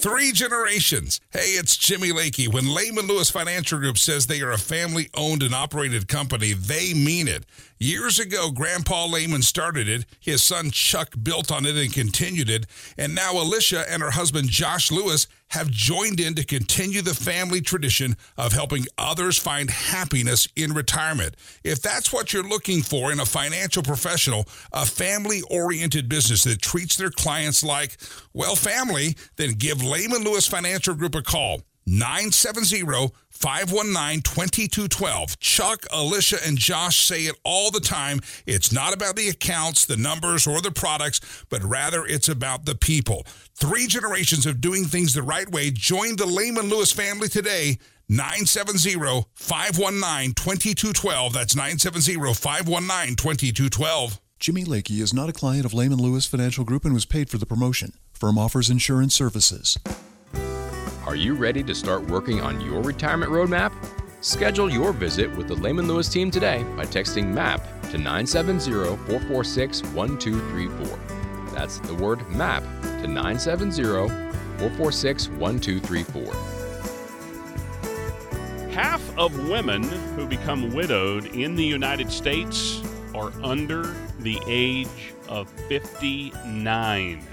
[0.03, 1.21] Three generations.
[1.31, 2.53] Hey, it's Jimmy Lakey.
[2.53, 6.93] When Lehman Lewis Financial Group says they are a family owned and operated company, they
[6.93, 7.45] mean it.
[7.83, 10.05] Years ago, Grandpa Lehman started it.
[10.21, 12.65] His son Chuck built on it and continued it.
[12.97, 17.61] And now Alicia and her husband Josh Lewis have joined in to continue the family
[17.61, 21.35] tradition of helping others find happiness in retirement.
[21.65, 26.63] If that's what you're looking for in a financial professional, a family oriented business that
[26.63, 27.97] treats their clients like,
[28.33, 31.63] well, family, then give Lehman Lewis Financial Group a call.
[31.93, 35.39] 970 519 2212.
[35.39, 38.21] Chuck, Alicia, and Josh say it all the time.
[38.47, 42.75] It's not about the accounts, the numbers, or the products, but rather it's about the
[42.75, 43.27] people.
[43.55, 45.71] Three generations of doing things the right way.
[45.71, 47.77] Join the Lehman Lewis family today.
[48.09, 51.33] 970 519 2212.
[51.35, 54.19] That's 970 519 2212.
[54.41, 57.37] Jimmy Lakey is not a client of Lehman Lewis Financial Group and was paid for
[57.37, 57.93] the promotion.
[58.15, 59.79] Firm offers insurance services.
[61.05, 63.73] Are you ready to start working on your retirement roadmap?
[64.21, 67.61] Schedule your visit with the Lehman Lewis team today by texting MAP
[67.91, 68.71] to 970
[69.09, 71.53] 446 1234.
[71.53, 76.33] That's the word MAP to 970 446 1234.
[78.71, 82.81] Half of women who become widowed in the United States
[83.13, 87.27] are under the age of 59.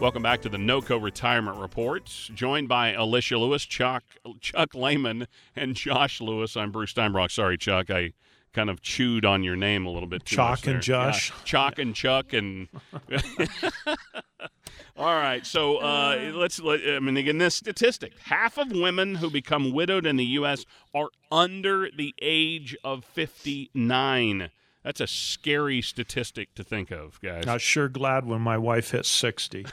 [0.00, 2.06] Welcome back to the NOCO Retirement Report.
[2.34, 4.02] Joined by Alicia Lewis, Chuck,
[4.40, 6.56] Chuck Lehman, and Josh Lewis.
[6.56, 7.30] I'm Bruce Steinbrock.
[7.30, 7.90] Sorry, Chuck.
[7.90, 8.14] I
[8.54, 10.24] kind of chewed on your name a little bit.
[10.24, 11.28] Chuck and Josh.
[11.28, 12.68] Yeah, Chuck and Chuck and
[14.96, 16.58] All right, so uh, let's.
[16.60, 20.64] Let, I mean, again, this statistic: half of women who become widowed in the U.S.
[20.94, 24.50] are under the age of fifty-nine.
[24.82, 27.46] That's a scary statistic to think of, guys.
[27.46, 29.66] I was sure glad when my wife hit 60.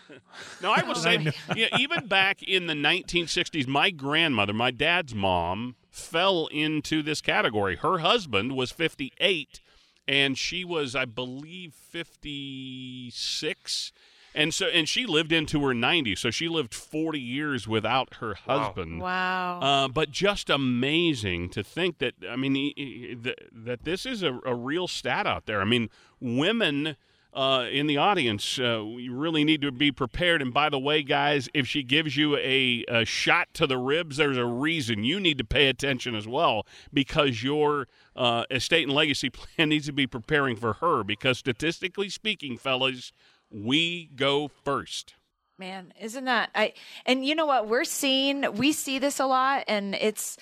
[0.62, 5.76] no, I will say, yeah, even back in the 1960s, my grandmother, my dad's mom,
[5.90, 7.76] fell into this category.
[7.76, 9.60] Her husband was 58,
[10.08, 13.92] and she was, I believe, 56
[14.38, 18.34] and so and she lived into her 90s so she lived 40 years without her
[18.34, 23.84] husband wow uh, but just amazing to think that i mean he, he, that, that
[23.84, 26.96] this is a, a, real stat out there i mean women
[27.34, 30.40] uh, in the audience, uh, we really need to be prepared.
[30.40, 34.16] And by the way, guys, if she gives you a, a, shot to the ribs,
[34.16, 38.92] there's a reason you need to pay attention as well because your uh, estate and
[38.92, 41.04] legacy plan needs to be preparing for her.
[41.04, 43.12] Because statistically speaking, fellas,
[43.50, 45.14] we go first.
[45.58, 49.64] Man, isn't that I and you know what we're seeing we see this a lot
[49.66, 50.36] and it's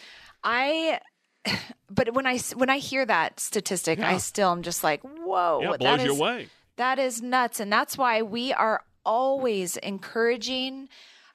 [0.45, 1.01] I
[1.90, 4.11] but when I when I hear that statistic yeah.
[4.11, 6.49] I still am just like whoa yeah, blows your way.
[6.77, 10.90] That is nuts and that's why we are always encouraging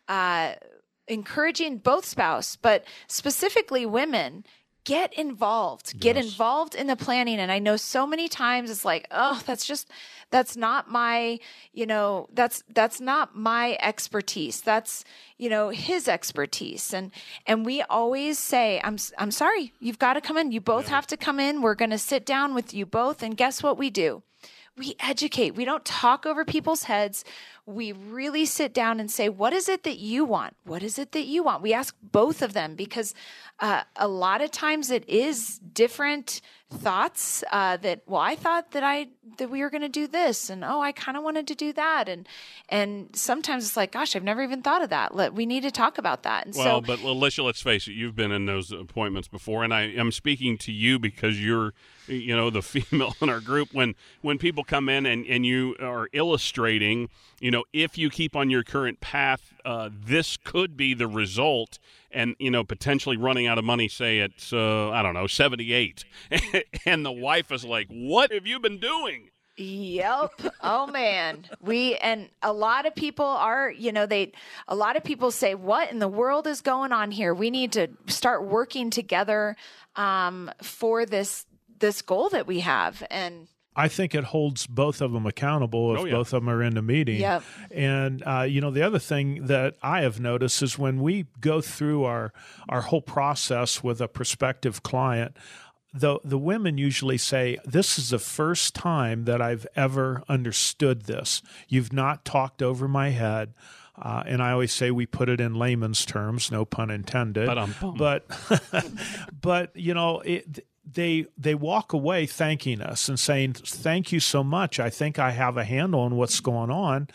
[0.08, 0.54] uh
[1.08, 4.46] encouraging both spouse but specifically women
[4.84, 6.26] get involved get yes.
[6.26, 9.88] involved in the planning and i know so many times it's like oh that's just
[10.32, 11.38] that's not my
[11.72, 15.04] you know that's that's not my expertise that's
[15.38, 17.12] you know his expertise and
[17.46, 20.96] and we always say i'm i'm sorry you've got to come in you both yeah.
[20.96, 23.78] have to come in we're going to sit down with you both and guess what
[23.78, 24.24] we do
[24.78, 25.56] we educate.
[25.56, 27.24] We don't talk over people's heads.
[27.72, 30.56] We really sit down and say, What is it that you want?
[30.64, 31.62] What is it that you want?
[31.62, 33.14] We ask both of them because
[33.60, 38.84] uh, a lot of times it is different thoughts uh, that well i thought that
[38.84, 39.08] i
[39.38, 41.74] that we were going to do this and oh i kind of wanted to do
[41.74, 42.28] that and
[42.70, 45.72] and sometimes it's like gosh i've never even thought of that Let, we need to
[45.72, 48.72] talk about that and well so, but alicia let's face it you've been in those
[48.72, 51.74] appointments before and i am speaking to you because you're
[52.08, 55.76] you know the female in our group when when people come in and and you
[55.80, 57.10] are illustrating
[57.42, 61.80] you know if you keep on your current path uh, this could be the result
[62.12, 66.06] and you know potentially running out of money say it's uh, i don't know 78
[66.86, 70.32] and the wife is like what have you been doing Yep.
[70.64, 71.46] Oh man.
[71.60, 74.32] We and a lot of people are, you know, they
[74.68, 77.34] a lot of people say what in the world is going on here?
[77.34, 79.56] We need to start working together
[79.96, 81.46] um for this
[81.80, 86.02] this goal that we have and I think it holds both of them accountable if
[86.02, 86.14] oh, yeah.
[86.14, 87.22] both of them are in the meeting.
[87.22, 87.44] Yep.
[87.72, 91.62] And uh, you know, the other thing that I have noticed is when we go
[91.62, 92.34] through our
[92.68, 95.38] our whole process with a prospective client,
[95.94, 101.42] the the women usually say, "This is the first time that I've ever understood this.
[101.70, 103.54] You've not talked over my head."
[104.02, 107.46] Uh, and I always say we put it in layman's terms, no pun intended.
[107.46, 107.58] But
[107.98, 108.86] but,
[109.42, 114.44] but you know, it, they they walk away thanking us and saying thank you so
[114.44, 114.80] much.
[114.80, 117.08] I think i have a handle on what's going on.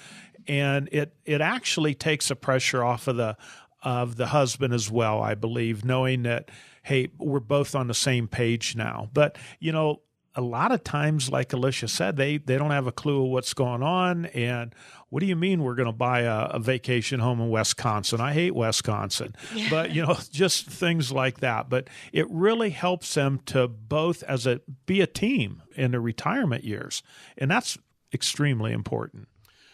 [0.48, 3.36] And it it actually takes the pressure off of the
[3.82, 6.50] of the husband as well i believe knowing that
[6.82, 9.08] hey we're both on the same page now.
[9.12, 10.00] But you know
[10.36, 13.54] a lot of times, like Alicia said, they they don't have a clue of what's
[13.54, 14.26] going on.
[14.26, 14.74] And
[15.08, 18.20] what do you mean we're going to buy a, a, vacation home in Wisconsin?
[18.20, 19.68] I hate Wisconsin, yeah.
[19.70, 21.70] but you know, just things like that.
[21.70, 26.64] But it really helps them to both as a be a team in the retirement
[26.64, 27.02] years,
[27.38, 27.78] and that's
[28.12, 29.28] extremely important.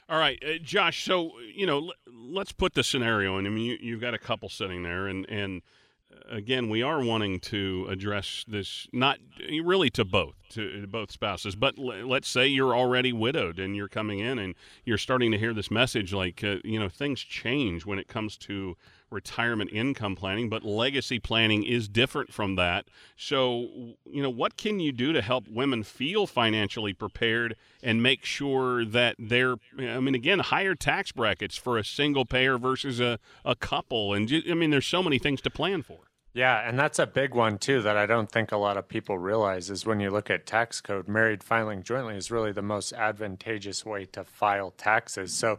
[0.08, 1.04] All right, uh, Josh.
[1.04, 3.46] So you know, let's put the scenario in.
[3.46, 5.62] I mean, you, you've got a couple sitting there, and and
[6.30, 9.18] again, we are wanting to address this not
[9.62, 14.18] really to both to both spouses, but let's say you're already widowed and you're coming
[14.18, 17.98] in and you're starting to hear this message like uh, you know things change when
[17.98, 18.76] it comes to
[19.12, 22.86] retirement income planning, but legacy planning is different from that.
[23.16, 28.24] So, you know, what can you do to help women feel financially prepared and make
[28.24, 33.18] sure that they're, I mean, again, higher tax brackets for a single payer versus a,
[33.44, 34.14] a couple?
[34.14, 36.11] And I mean, there's so many things to plan for.
[36.34, 39.18] Yeah, and that's a big one too that I don't think a lot of people
[39.18, 42.94] realize is when you look at tax code, married filing jointly is really the most
[42.94, 45.34] advantageous way to file taxes.
[45.34, 45.58] So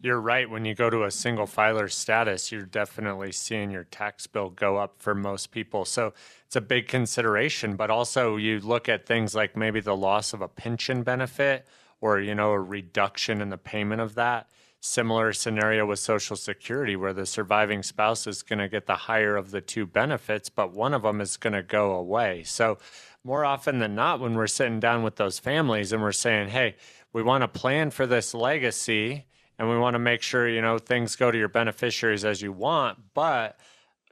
[0.00, 4.28] you're right, when you go to a single filer status, you're definitely seeing your tax
[4.28, 5.84] bill go up for most people.
[5.84, 6.14] So
[6.46, 10.40] it's a big consideration, but also you look at things like maybe the loss of
[10.40, 11.66] a pension benefit
[12.00, 14.48] or you know a reduction in the payment of that
[14.84, 19.36] similar scenario with Social Security where the surviving spouse is going to get the higher
[19.36, 22.42] of the two benefits, but one of them is going to go away.
[22.42, 22.78] So,
[23.24, 26.74] more often than not, when we're sitting down with those families and we're saying, hey,
[27.12, 29.26] we want to plan for this legacy
[29.56, 32.50] and we want to make sure, you know, things go to your beneficiaries as you
[32.50, 33.56] want, but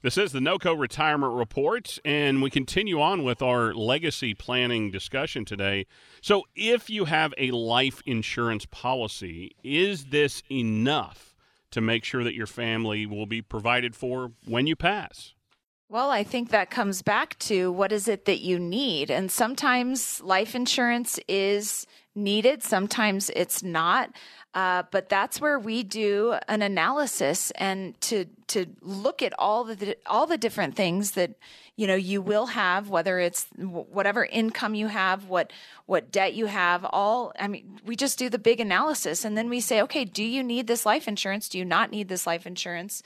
[0.00, 5.44] This is the NOCO Retirement Report, and we continue on with our legacy planning discussion
[5.44, 5.84] today.
[6.22, 11.27] So, if you have a life insurance policy, is this enough
[11.70, 15.34] to make sure that your family will be provided for when you pass?
[15.90, 19.10] Well, I think that comes back to what is it that you need?
[19.10, 21.86] And sometimes life insurance is
[22.18, 24.10] needed, sometimes it's not.
[24.54, 29.96] Uh, but that's where we do an analysis and to to look at all the
[30.06, 31.32] all the different things that
[31.76, 35.52] you know you will have whether it's whatever income you have what
[35.84, 39.24] what debt you have all i mean we just do the big analysis.
[39.24, 41.48] And then we say okay do you need this life insurance?
[41.48, 43.02] Do you not need this life insurance?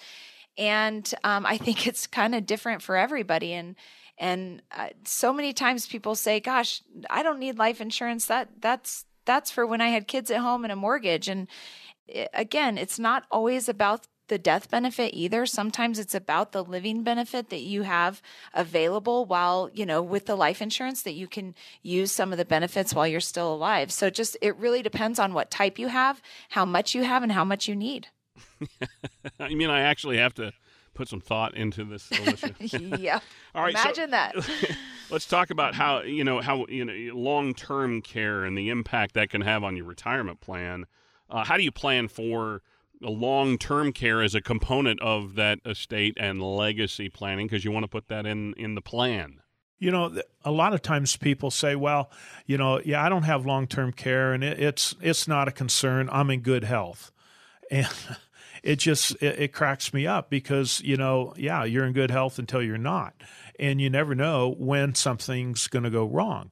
[0.56, 3.52] And um, i think it's kind of different for everybody.
[3.52, 3.74] And
[4.22, 9.04] and uh, so many times people say gosh i don't need life insurance that that's
[9.24, 11.48] that's for when i had kids at home and a mortgage and
[12.06, 15.44] it, eh, again it's not always about the death benefit either.
[15.44, 18.22] Sometimes it's about the living benefit that you have
[18.54, 22.46] available while, you know, with the life insurance that you can use some of the
[22.46, 23.92] benefits while you're still alive.
[23.92, 27.32] So just it really depends on what type you have, how much you have, and
[27.32, 28.08] how much you need.
[29.38, 30.52] I mean, I actually have to
[30.94, 32.08] put some thought into this.
[32.98, 33.20] yeah.
[33.54, 33.74] All right.
[33.74, 34.34] Imagine so, that.
[35.10, 39.14] let's talk about how you know how you know long term care and the impact
[39.14, 40.86] that can have on your retirement plan.
[41.28, 42.62] Uh, how do you plan for
[43.00, 47.84] long term care as a component of that estate and legacy planning because you want
[47.84, 49.40] to put that in in the plan.
[49.78, 52.10] You know, a lot of times people say, "Well,
[52.46, 55.52] you know, yeah, I don't have long term care, and it, it's it's not a
[55.52, 56.08] concern.
[56.12, 57.10] I'm in good health,"
[57.70, 57.88] and
[58.62, 62.38] it just it, it cracks me up because you know, yeah, you're in good health
[62.38, 63.14] until you're not,
[63.58, 66.50] and you never know when something's going to go wrong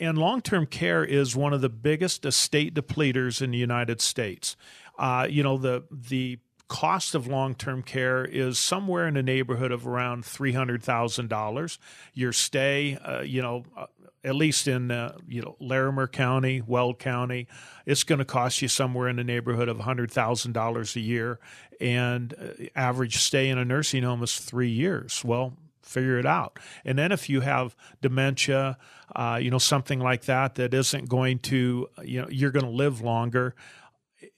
[0.00, 4.56] and long term care is one of the biggest estate depleters in the United States.
[4.98, 6.38] Uh, you know, the the
[6.70, 11.28] cost of long term care is somewhere in the neighborhood of around three hundred thousand
[11.28, 11.78] dollars.
[12.14, 13.86] Your stay, uh, you know, uh,
[14.22, 17.48] at least in uh, you know Larimer County, Weld County,
[17.86, 21.40] it's going to cost you somewhere in the neighborhood of hundred thousand dollars a year,
[21.80, 25.24] and uh, average stay in a nursing home is three years.
[25.24, 26.60] Well, figure it out.
[26.84, 28.78] And then if you have dementia,
[29.16, 32.70] uh, you know, something like that that isn't going to, you know, you're going to
[32.70, 33.56] live longer,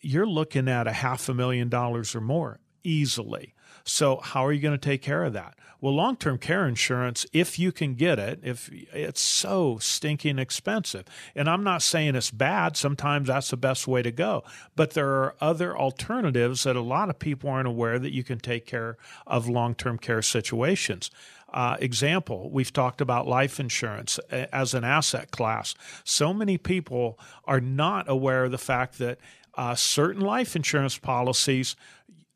[0.00, 3.54] you're looking at a half a million dollars or more easily.
[3.84, 5.54] So how are you going to take care of that?
[5.80, 11.06] Well, long-term care insurance, if you can get it, if it's so stinking expensive.
[11.34, 14.44] And I'm not saying it's bad, sometimes that's the best way to go,
[14.76, 18.38] but there are other alternatives that a lot of people aren't aware that you can
[18.38, 21.10] take care of long-term care situations.
[21.52, 25.74] Uh, example, we've talked about life insurance as an asset class.
[26.04, 29.18] So many people are not aware of the fact that
[29.54, 31.76] uh, certain life insurance policies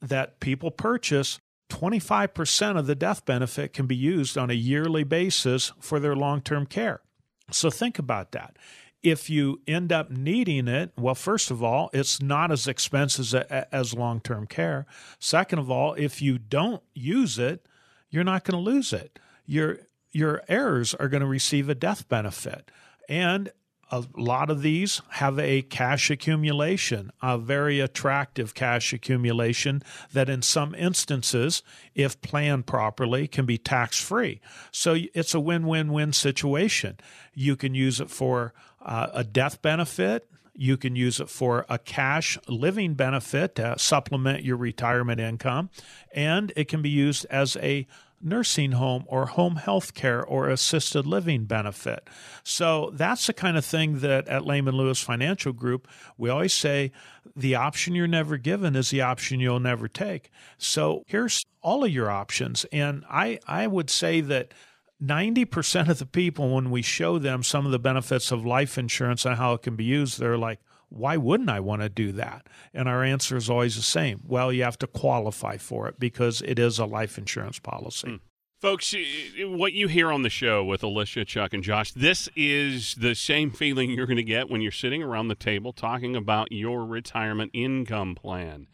[0.01, 1.39] that people purchase
[1.69, 6.41] 25% of the death benefit can be used on a yearly basis for their long
[6.41, 7.01] term care.
[7.51, 8.57] So think about that.
[9.03, 13.67] If you end up needing it, well, first of all, it's not as expensive as,
[13.73, 14.87] as long term care.
[15.19, 17.67] Second of all, if you don't use it,
[18.11, 19.19] you're not going to lose it.
[19.45, 19.81] Your,
[20.13, 22.71] your heirs are going to receive a death benefit.
[23.09, 23.51] And
[23.91, 29.83] a lot of these have a cash accumulation, a very attractive cash accumulation
[30.13, 31.63] that, in some instances,
[31.95, 34.41] if planned properly, can be tax free.
[34.73, 36.99] So it's a win win win situation.
[37.33, 40.29] You can use it for uh, a death benefit.
[40.59, 45.71] You can use it for a cash living benefit to supplement your retirement income,
[46.15, 47.87] and it can be used as a
[48.21, 52.09] nursing home or home health care or assisted living benefit.
[52.43, 56.93] So that's the kind of thing that at Lehman Lewis Financial Group, we always say
[57.35, 60.31] the option you're never given is the option you'll never take.
[60.59, 62.65] So here's all of your options.
[62.73, 64.53] And I, I would say that
[65.03, 69.25] 90% of the people, when we show them some of the benefits of life insurance
[69.25, 72.47] and how it can be used, they're like, why wouldn't I want to do that?
[72.73, 74.23] And our answer is always the same.
[74.25, 78.09] Well, you have to qualify for it because it is a life insurance policy.
[78.09, 78.17] Hmm.
[78.59, 78.95] Folks,
[79.39, 83.51] what you hear on the show with Alicia, Chuck, and Josh, this is the same
[83.51, 87.51] feeling you're going to get when you're sitting around the table talking about your retirement
[87.53, 88.67] income plan.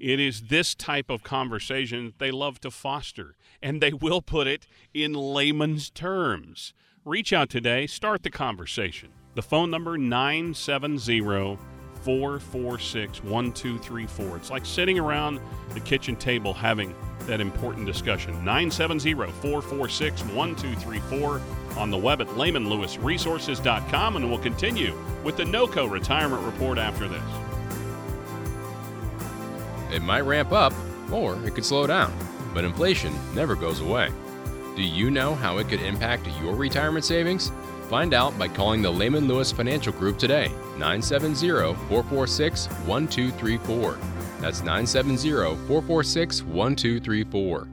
[0.00, 4.66] It is this type of conversation they love to foster, and they will put it
[4.92, 6.74] in layman's terms.
[7.04, 9.10] Reach out today, start the conversation.
[9.38, 11.20] The phone number 970
[12.02, 14.36] 446 1234.
[14.36, 15.38] It's like sitting around
[15.74, 18.32] the kitchen table having that important discussion.
[18.44, 21.40] 970 446 1234
[21.76, 27.22] on the web at lehmanlewisresources.com, and we'll continue with the NOCO retirement report after this.
[29.92, 30.72] It might ramp up,
[31.12, 32.12] or it could slow down,
[32.52, 34.10] but inflation never goes away.
[34.74, 37.52] Do you know how it could impact your retirement savings?
[37.88, 41.48] Find out by calling the Lehman Lewis Financial Group today, 970
[41.88, 43.98] 446 1234.
[44.40, 45.30] That's 970
[45.66, 47.68] 446 1234.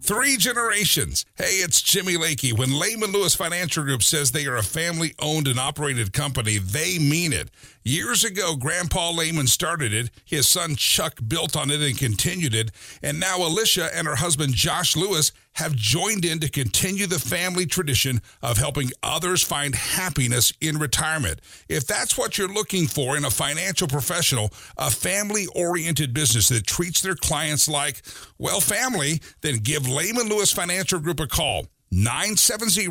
[0.00, 1.26] Three generations.
[1.36, 2.56] Hey, it's Jimmy Lakey.
[2.56, 6.98] When Lehman Lewis Financial Group says they are a family owned and operated company, they
[6.98, 7.50] mean it.
[7.86, 10.10] Years ago, Grandpa Lehman started it.
[10.24, 12.72] His son Chuck built on it and continued it.
[13.00, 17.64] And now Alicia and her husband Josh Lewis have joined in to continue the family
[17.64, 21.40] tradition of helping others find happiness in retirement.
[21.68, 26.66] If that's what you're looking for in a financial professional, a family oriented business that
[26.66, 28.02] treats their clients like,
[28.36, 31.68] well, family, then give Lehman Lewis Financial Group a call.
[31.92, 32.88] 970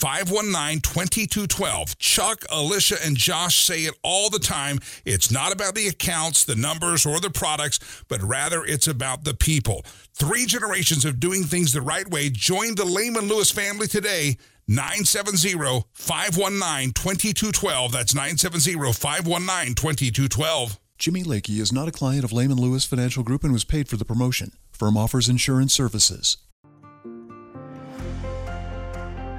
[0.00, 1.98] 519 2212.
[1.98, 4.78] Chuck, Alicia, and Josh say it all the time.
[5.04, 7.78] It's not about the accounts, the numbers, or the products,
[8.08, 9.84] but rather it's about the people.
[10.14, 12.30] Three generations of doing things the right way.
[12.30, 14.38] Join the Lehman Lewis family today.
[14.68, 17.92] 970 519 2212.
[17.92, 20.80] That's 970 519 2212.
[20.96, 23.96] Jimmy Lakey is not a client of Lehman Lewis Financial Group and was paid for
[23.96, 24.52] the promotion.
[24.72, 26.38] Firm offers insurance services.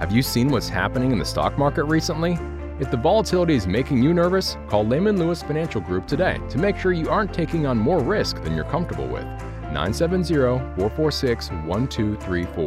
[0.02, 2.40] Have you seen what's happening in the stock market recently?
[2.80, 6.76] If the volatility is making you nervous, call Lehman Lewis Financial Group today to make
[6.76, 9.26] sure you aren't taking on more risk than you're comfortable with.
[9.72, 12.66] 970 446 1234.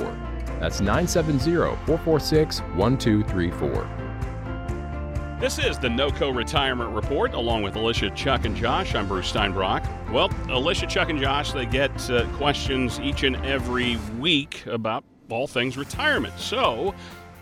[0.60, 5.38] That's 970 446 1234.
[5.40, 8.94] This is the NOCO Retirement Report, along with Alicia, Chuck, and Josh.
[8.94, 10.12] I'm Bruce Steinbrock.
[10.12, 15.48] Well, Alicia, Chuck, and Josh, they get uh, questions each and every week about all
[15.48, 16.38] things retirement.
[16.38, 16.94] So,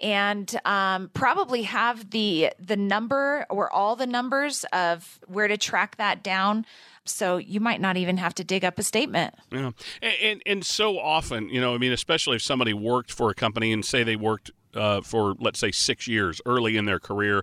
[0.00, 5.96] and um, probably have the the number or all the numbers of where to track
[5.96, 6.66] that down
[7.08, 9.34] so you might not even have to dig up a statement.
[9.50, 9.70] Yeah,
[10.02, 13.34] and, and, and so often, you know, I mean, especially if somebody worked for a
[13.34, 17.42] company and say they worked uh, for let's say six years early in their career.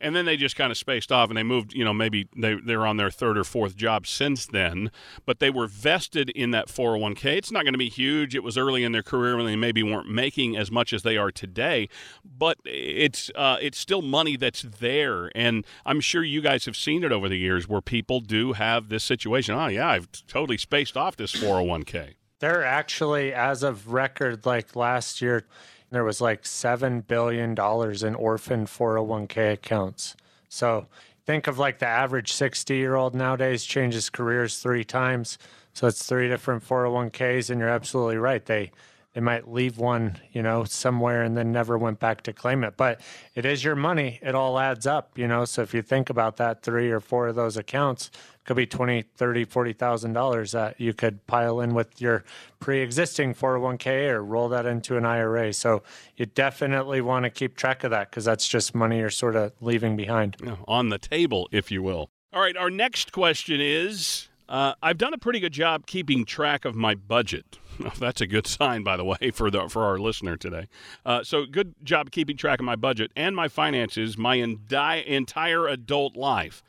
[0.00, 2.54] And then they just kind of spaced off and they moved you know maybe they,
[2.54, 4.92] they're on their third or fourth job since then.
[5.26, 8.34] But they were vested in that 401k it's not going to be huge.
[8.36, 11.16] It was early in their career when they maybe weren't making as much as they
[11.16, 11.88] are today.
[12.24, 15.32] But it's uh, it's still money that's there.
[15.34, 18.88] And i'm sure you guys have seen it over the years where people do have
[18.88, 19.56] this situation.
[19.56, 25.20] Oh yeah i've totally spaced off this 401k they're actually as of record like last
[25.20, 25.46] year
[25.90, 30.16] there was like $7 billion in orphan 401k accounts.
[30.48, 30.86] So
[31.26, 35.38] think of like the average 60 year old nowadays changes careers three times.
[35.72, 38.44] So it's three different 401ks, and you're absolutely right.
[38.44, 38.72] They
[39.14, 42.76] they might leave one, you know, somewhere and then never went back to claim it.
[42.76, 43.00] But
[43.34, 44.18] it is your money.
[44.22, 45.44] It all adds up, you know.
[45.44, 48.10] So if you think about that, three or four of those accounts
[48.44, 52.24] could be twenty, thirty, forty thousand dollars that you could pile in with your
[52.60, 55.52] pre-existing 401k or roll that into an IRA.
[55.52, 55.82] So
[56.16, 59.52] you definitely want to keep track of that because that's just money you're sort of
[59.60, 60.36] leaving behind.
[60.66, 62.10] on the table, if you will.
[62.32, 66.64] All right, our next question is uh, I've done a pretty good job keeping track
[66.64, 67.58] of my budget.
[67.98, 70.68] That's a good sign, by the way, for the for our listener today.
[71.04, 75.66] Uh, so, good job keeping track of my budget and my finances my enti- entire
[75.66, 76.62] adult life.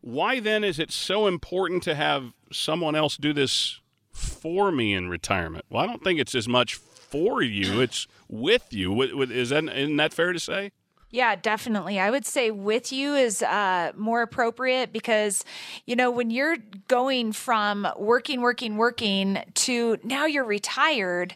[0.00, 3.80] Why then is it so important to have someone else do this
[4.12, 5.66] for me in retirement?
[5.68, 9.02] Well, I don't think it's as much for you; it's with you.
[9.02, 10.72] Is that isn't that fair to say?
[11.10, 11.98] Yeah, definitely.
[11.98, 15.44] I would say with you is uh, more appropriate because,
[15.84, 16.56] you know, when you're
[16.86, 21.34] going from working, working, working to now you're retired.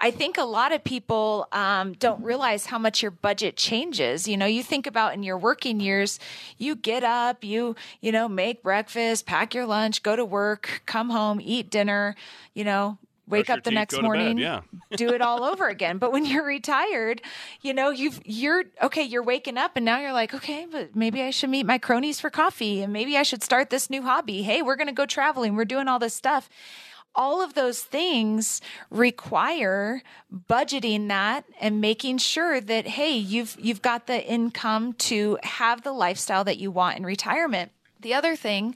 [0.00, 4.26] I think a lot of people um, don't realize how much your budget changes.
[4.26, 6.18] You know, you think about in your working years,
[6.58, 11.10] you get up, you you know, make breakfast, pack your lunch, go to work, come
[11.10, 12.16] home, eat dinner,
[12.54, 14.60] you know, wake up the teeth, next morning, bed, yeah.
[14.96, 15.98] do it all over again.
[15.98, 17.22] But when you're retired,
[17.60, 21.22] you know, you've you're okay, you're waking up and now you're like, okay, but maybe
[21.22, 24.42] I should meet my cronies for coffee and maybe I should start this new hobby.
[24.42, 25.54] Hey, we're going to go traveling.
[25.56, 26.48] We're doing all this stuff.
[27.16, 28.60] All of those things
[28.90, 30.02] require
[30.48, 35.92] budgeting that and making sure that hey, you've you've got the income to have the
[35.92, 37.70] lifestyle that you want in retirement.
[38.00, 38.74] The other thing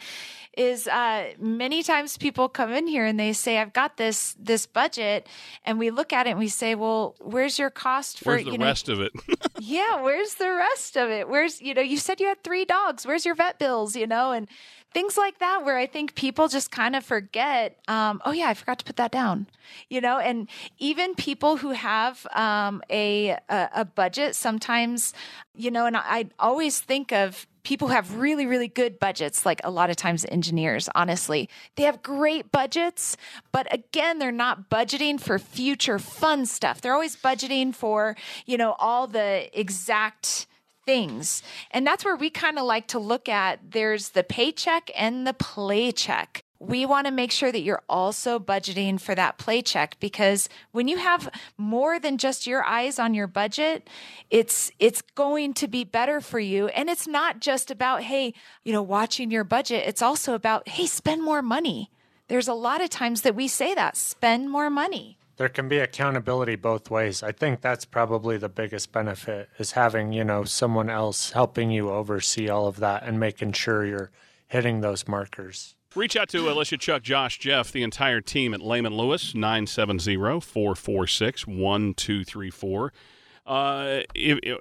[0.58, 4.66] is uh, many times people come in here and they say, "I've got this this
[4.66, 5.28] budget,"
[5.64, 8.50] and we look at it and we say, "Well, where's your cost for Where's the
[8.52, 9.12] you know?" rest of it?
[9.60, 11.28] yeah, where's the rest of it?
[11.28, 13.06] Where's you know you said you had three dogs.
[13.06, 13.94] Where's your vet bills?
[13.94, 14.48] You know and
[14.92, 18.54] things like that where i think people just kind of forget um, oh yeah i
[18.54, 19.46] forgot to put that down
[19.88, 20.18] you know?
[20.18, 25.12] And even people who have um, a, a a budget sometimes
[25.54, 29.44] you know and i, I always think of people who have really really good budgets
[29.44, 31.48] like a lot of times engineers honestly.
[31.76, 33.16] They have great budgets
[33.52, 36.80] but again they're not budgeting for future fun stuff.
[36.80, 38.16] They're always budgeting for
[38.46, 40.46] you know all the exact
[40.88, 41.42] things.
[41.70, 45.34] And that's where we kind of like to look at there's the paycheck and the
[45.34, 46.40] playcheck.
[46.58, 50.96] We want to make sure that you're also budgeting for that playcheck because when you
[50.96, 51.28] have
[51.58, 53.86] more than just your eyes on your budget,
[54.30, 58.32] it's it's going to be better for you and it's not just about hey,
[58.64, 59.86] you know, watching your budget.
[59.86, 61.90] It's also about hey, spend more money.
[62.28, 65.78] There's a lot of times that we say that, spend more money there can be
[65.78, 67.22] accountability both ways.
[67.22, 71.90] I think that's probably the biggest benefit is having, you know, someone else helping you
[71.90, 74.10] oversee all of that and making sure you're
[74.48, 75.76] hitting those markers.
[75.94, 81.46] Reach out to Alicia, Chuck, Josh, Jeff, the entire team at Lehman Lewis, 970 446
[81.46, 82.92] 1234.
[83.46, 84.00] Uh,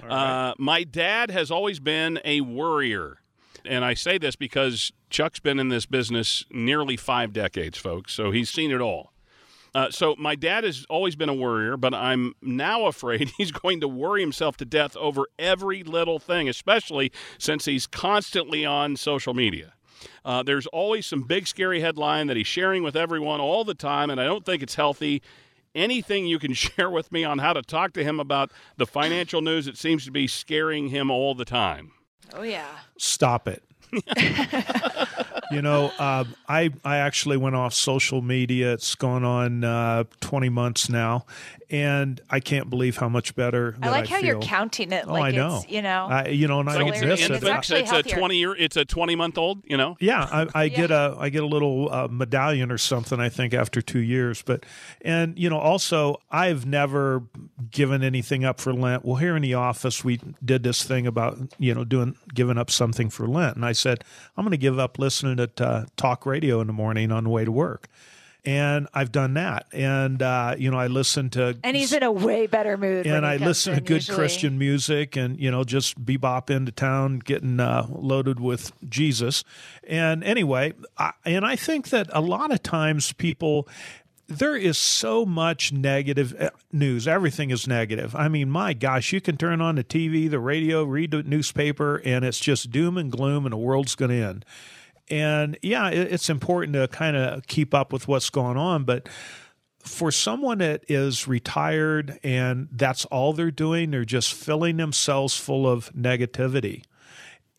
[0.01, 0.11] Right.
[0.11, 3.17] Uh, my dad has always been a worrier.
[3.65, 8.31] And I say this because Chuck's been in this business nearly five decades, folks, so
[8.31, 9.11] he's seen it all.
[9.77, 13.79] Uh, so my dad has always been a worrier, but I'm now afraid he's going
[13.81, 19.35] to worry himself to death over every little thing, especially since he's constantly on social
[19.35, 19.73] media.
[20.25, 24.09] Uh, there's always some big scary headline that he's sharing with everyone all the time,
[24.09, 25.21] and I don't think it's healthy.
[25.75, 29.43] Anything you can share with me on how to talk to him about the financial
[29.43, 31.91] news that seems to be scaring him all the time?
[32.33, 32.79] Oh yeah.
[32.97, 33.61] Stop it.
[35.51, 38.73] you know, uh, I I actually went off social media.
[38.73, 41.25] It's gone on uh, 20 months now,
[41.69, 43.75] and I can't believe how much better.
[43.81, 44.25] I like I how feel.
[44.25, 45.05] you're counting it.
[45.07, 45.57] Oh, like I know.
[45.57, 47.35] It's, you know, I, you know, and I don't it's miss an it.
[47.35, 47.51] infant.
[47.51, 48.55] actually It's a 20 year.
[48.55, 49.63] It's a 20 month old.
[49.65, 49.97] You know.
[49.99, 53.19] Yeah, I, I get a I get a little uh, medallion or something.
[53.19, 54.65] I think after two years, but
[55.01, 57.23] and you know also I've never
[57.69, 59.03] given anything up for Lent.
[59.03, 62.71] Well, here in the office we did this thing about you know doing giving up
[62.71, 64.03] something for Lent, and I said
[64.37, 67.29] I'm going to give up listening to uh, talk radio in the morning on the
[67.29, 67.89] way to work.
[68.45, 72.11] And I've done that, and uh, you know I listen to and he's in a
[72.11, 73.05] way better mood.
[73.05, 74.15] and I listen to good usually.
[74.17, 79.43] Christian music and, you know, just bebop into town, getting uh, loaded with Jesus.
[79.85, 83.67] And anyway, I, and I think that a lot of times people,
[84.27, 87.07] there is so much negative uh, news.
[87.07, 88.15] Everything is negative.
[88.15, 92.01] I mean, my gosh, you can turn on the TV, the radio, read the newspaper,
[92.03, 94.45] and it's just doom and gloom and the world's going to end.
[95.09, 99.07] And yeah, it, it's important to kind of keep up with what's going on, but
[99.79, 105.67] for someone that is retired and that's all they're doing, they're just filling themselves full
[105.67, 106.83] of negativity.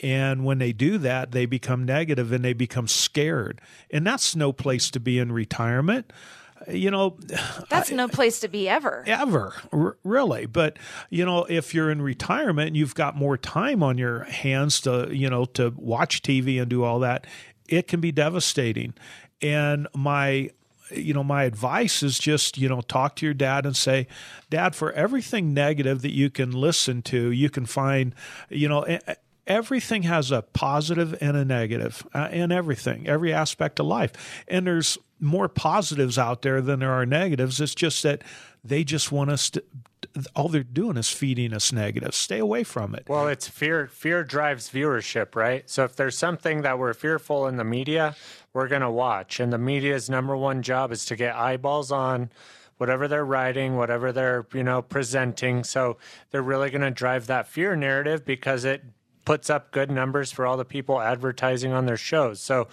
[0.00, 3.60] And when they do that, they become negative and they become scared.
[3.90, 6.12] And that's no place to be in retirement.
[6.66, 7.18] You know,
[7.70, 9.04] That's no place to be ever.
[9.06, 10.46] ever r- really.
[10.46, 10.78] But
[11.10, 15.08] you know if you're in retirement and you've got more time on your hands to
[15.12, 17.26] you know to watch tv and do all that
[17.68, 18.94] it can be devastating.
[19.40, 20.50] And my
[20.90, 24.06] you know my advice is just you know talk to your dad and say
[24.48, 28.14] dad for everything negative that you can listen to you can find
[28.48, 28.86] you know
[29.46, 34.44] everything has a positive and a negative uh, in everything every aspect of life.
[34.48, 38.22] And there's more positives out there than there are negatives it's just that
[38.64, 39.62] they just want us to
[40.34, 43.88] all they're doing is feeding us negatives stay away from it Well, it's fear.
[43.88, 45.68] Fear drives viewership, right?
[45.68, 48.14] So if there's something that we're fearful in the media,
[48.52, 49.40] we're going to watch.
[49.40, 52.30] And the media's number one job is to get eyeballs on
[52.78, 55.64] whatever they're writing, whatever they're, you know, presenting.
[55.64, 55.98] So
[56.30, 58.82] they're really going to drive that fear narrative because it
[59.24, 62.40] puts up good numbers for all the people advertising on their shows.
[62.40, 62.68] So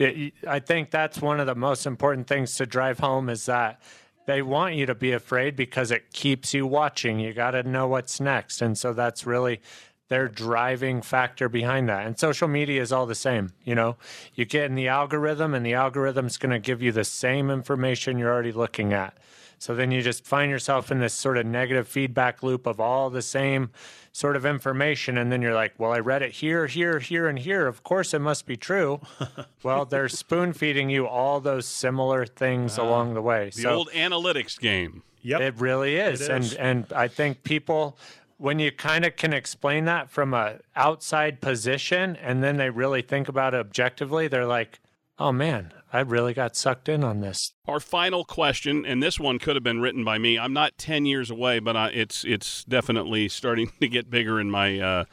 [0.00, 3.82] I think that's one of the most important things to drive home is that
[4.26, 7.18] they want you to be afraid because it keeps you watching.
[7.18, 8.60] You got to know what's next.
[8.60, 9.60] And so that's really
[10.08, 12.06] their driving factor behind that.
[12.06, 13.52] And social media is all the same.
[13.64, 13.96] You know,
[14.34, 18.18] you get in the algorithm, and the algorithm's going to give you the same information
[18.18, 19.16] you're already looking at.
[19.58, 23.10] So then you just find yourself in this sort of negative feedback loop of all
[23.10, 23.70] the same
[24.12, 25.18] sort of information.
[25.18, 27.66] And then you're like, well, I read it here, here, here, and here.
[27.66, 29.00] Of course, it must be true.
[29.62, 33.50] well, they're spoon feeding you all those similar things ah, along the way.
[33.54, 35.02] The so old analytics game.
[35.22, 36.20] yep it really is.
[36.20, 36.54] It and is.
[36.54, 37.98] and I think people
[38.38, 43.02] when you kind of can explain that from a outside position and then they really
[43.02, 44.78] think about it objectively, they're like,
[45.18, 49.38] "Oh man, I really got sucked in on this." Our final question, and this one
[49.38, 50.38] could have been written by me.
[50.38, 54.50] I'm not 10 years away, but I, it's it's definitely starting to get bigger in
[54.50, 55.04] my uh,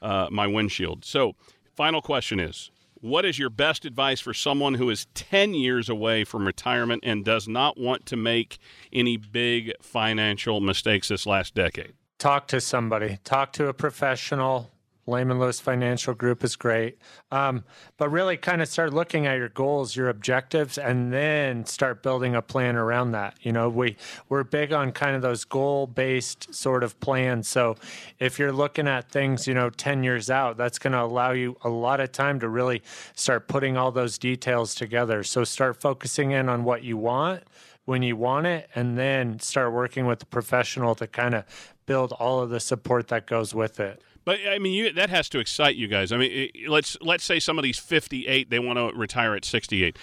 [0.00, 1.04] uh, my windshield.
[1.04, 1.34] So,
[1.74, 6.24] final question is: What is your best advice for someone who is 10 years away
[6.24, 8.58] from retirement and does not want to make
[8.92, 11.94] any big financial mistakes this last decade?
[12.18, 13.18] Talk to somebody.
[13.24, 14.71] Talk to a professional.
[15.06, 16.98] Lehman Lewis Financial Group is great.
[17.32, 17.64] Um,
[17.96, 22.36] but really kind of start looking at your goals, your objectives, and then start building
[22.36, 23.36] a plan around that.
[23.42, 23.96] You know, we,
[24.28, 27.48] we're big on kind of those goal based sort of plans.
[27.48, 27.76] So
[28.20, 31.56] if you're looking at things, you know, 10 years out, that's going to allow you
[31.62, 32.82] a lot of time to really
[33.14, 35.24] start putting all those details together.
[35.24, 37.42] So start focusing in on what you want
[37.84, 41.44] when you want it and then start working with the professional to kind of
[41.86, 44.00] build all of the support that goes with it.
[44.24, 46.12] But I mean, you, that has to excite you guys.
[46.12, 49.96] I mean, let's let's say somebody's 58, they want to retire at 68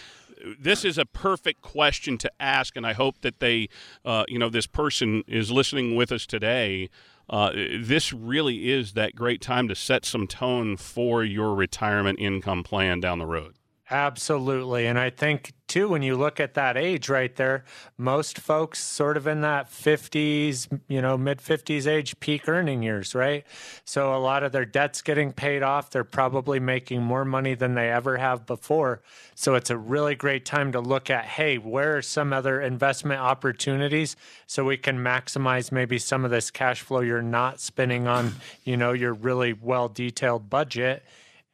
[0.59, 3.69] this is a perfect question to ask, and I hope that they,
[4.05, 6.89] uh, you know, this person is listening with us today.
[7.29, 12.63] Uh, this really is that great time to set some tone for your retirement income
[12.63, 13.58] plan down the road.
[13.91, 14.85] Absolutely.
[14.85, 17.63] And I think, too, when you look at that age right there,
[17.97, 23.15] most folks sort of in that 50s, you know, mid 50s age peak earning years,
[23.15, 23.47] right?
[23.85, 25.89] So a lot of their debt's getting paid off.
[25.89, 29.01] They're probably making more money than they ever have before.
[29.33, 33.21] So it's a really great time to look at, hey, where are some other investment
[33.21, 34.15] opportunities
[34.45, 38.33] so we can maximize maybe some of this cash flow you're not spending on,
[38.63, 41.03] you know, your really well detailed budget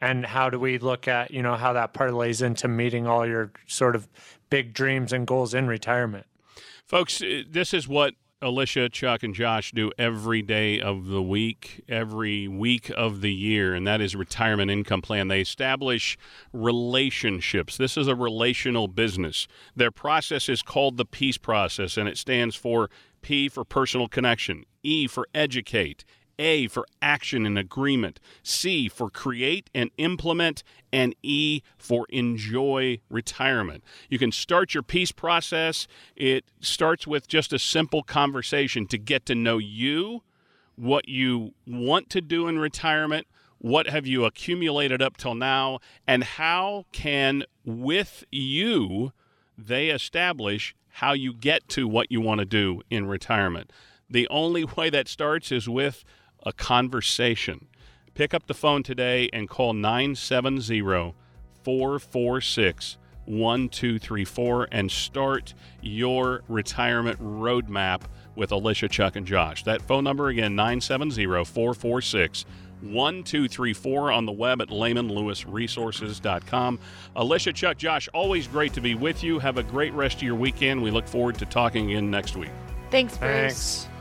[0.05, 3.51] and how do we look at you know how that parlays into meeting all your
[3.65, 4.07] sort of
[4.49, 6.25] big dreams and goals in retirement?
[6.85, 11.83] Folks uh, this is what alicia chuck and josh do every day of the week
[11.89, 15.27] every week of the year and that is retirement income plan.
[15.27, 16.17] They establish
[16.53, 17.77] relationships.
[17.77, 19.47] This is a relational business.
[19.75, 22.91] Their process is called the peace process and it stands for
[23.23, 26.05] p for personal connection e for educate
[26.37, 33.83] a for action and agreement, C for create and implement, and E for enjoy retirement.
[34.09, 35.87] You can start your peace process.
[36.15, 40.23] It starts with just a simple conversation to get to know you,
[40.75, 43.27] what you want to do in retirement,
[43.57, 49.11] what have you accumulated up till now, and how can, with you,
[49.57, 53.71] they establish how you get to what you want to do in retirement.
[54.09, 56.03] The only way that starts is with
[56.45, 57.67] a conversation.
[58.13, 61.13] Pick up the phone today and call 970
[61.63, 68.03] 446 1234 and start your retirement roadmap
[68.35, 69.63] with Alicia, Chuck, and Josh.
[69.63, 72.45] That phone number again, 970 446
[72.81, 76.79] 1234 on the web at lehmanlewisresources.com.
[77.15, 79.39] Alicia, Chuck, Josh, always great to be with you.
[79.39, 80.83] Have a great rest of your weekend.
[80.83, 82.51] We look forward to talking again next week.
[82.91, 83.85] Thanks, Bruce.
[83.85, 83.94] Thanks.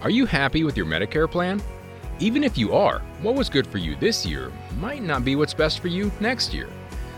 [0.00, 1.60] Are you happy with your Medicare plan?
[2.20, 5.54] Even if you are, what was good for you this year might not be what's
[5.54, 6.68] best for you next year.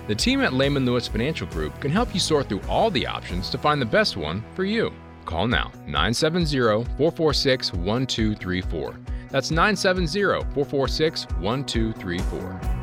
[0.09, 3.51] The team at Lehman Lewis Financial Group can help you sort through all the options
[3.51, 4.93] to find the best one for you.
[5.27, 6.57] Call now 970
[6.97, 8.97] 446 1234.
[9.29, 10.23] That's 970
[10.55, 12.81] 446 1234.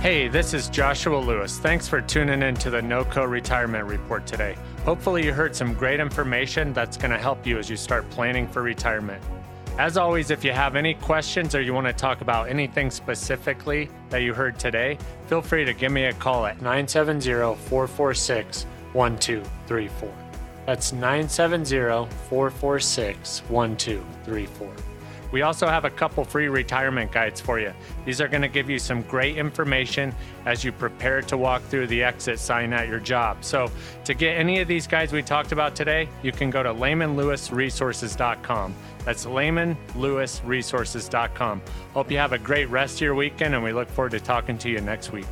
[0.00, 1.58] Hey, this is Joshua Lewis.
[1.58, 4.56] Thanks for tuning in to the NOCO Retirement Report today.
[4.86, 8.46] Hopefully, you heard some great information that's going to help you as you start planning
[8.46, 9.20] for retirement.
[9.78, 13.90] As always, if you have any questions or you want to talk about anything specifically
[14.10, 18.62] that you heard today, feel free to give me a call at 970 446
[18.92, 20.14] 1234.
[20.66, 24.95] That's 970 446 1234.
[25.32, 27.72] We also have a couple free retirement guides for you.
[28.04, 30.14] These are going to give you some great information
[30.44, 33.44] as you prepare to walk through the exit sign at your job.
[33.44, 33.70] So,
[34.04, 38.74] to get any of these guides we talked about today, you can go to lehmanlewisresources.com.
[39.04, 41.62] That's lehmanlewisresources.com.
[41.92, 44.58] Hope you have a great rest of your weekend, and we look forward to talking
[44.58, 45.26] to you next week.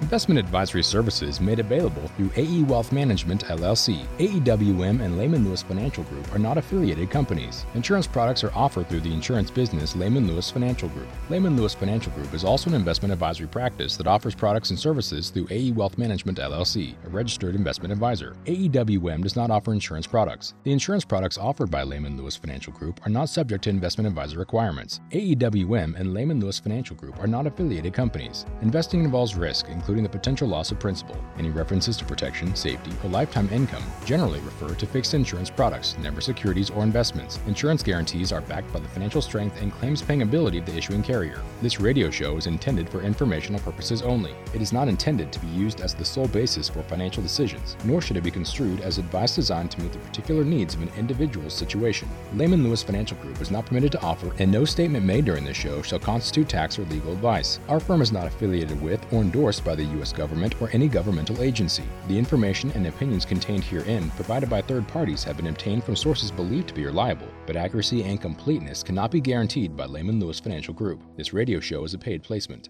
[0.00, 4.06] Investment advisory services made available through AE Wealth Management LLC.
[4.18, 7.66] AEWM and Lehman Lewis Financial Group are not affiliated companies.
[7.74, 11.08] Insurance products are offered through the insurance business Lehman Lewis Financial Group.
[11.30, 15.30] Lehman Lewis Financial Group is also an investment advisory practice that offers products and services
[15.30, 18.36] through AE Wealth Management LLC, a registered investment advisor.
[18.46, 20.54] AEWM does not offer insurance products.
[20.62, 24.38] The insurance products offered by Lehman Lewis Financial Group are not subject to investment advisor
[24.38, 25.00] requirements.
[25.10, 28.46] AEWM and Lehman Lewis Financial Group are not affiliated companies.
[28.62, 31.16] Investing involves risk, including including the potential loss of principal.
[31.38, 36.20] Any references to protection, safety, or lifetime income generally refer to fixed insurance products, never
[36.20, 37.40] securities or investments.
[37.46, 41.02] Insurance guarantees are backed by the financial strength and claims paying ability of the issuing
[41.02, 41.40] carrier.
[41.62, 44.34] This radio show is intended for informational purposes only.
[44.52, 48.02] It is not intended to be used as the sole basis for financial decisions, nor
[48.02, 51.54] should it be construed as advice designed to meet the particular needs of an individual's
[51.54, 52.10] situation.
[52.34, 55.56] Lehman Lewis Financial Group is not permitted to offer, and no statement made during this
[55.56, 57.58] show shall constitute tax or legal advice.
[57.70, 60.12] Our firm is not affiliated with or endorsed by the U.S.
[60.12, 61.84] government or any governmental agency.
[62.08, 66.30] The information and opinions contained herein provided by third parties have been obtained from sources
[66.30, 70.74] believed to be reliable, but accuracy and completeness cannot be guaranteed by Lehman Lewis Financial
[70.74, 71.02] Group.
[71.16, 72.68] This radio show is a paid placement.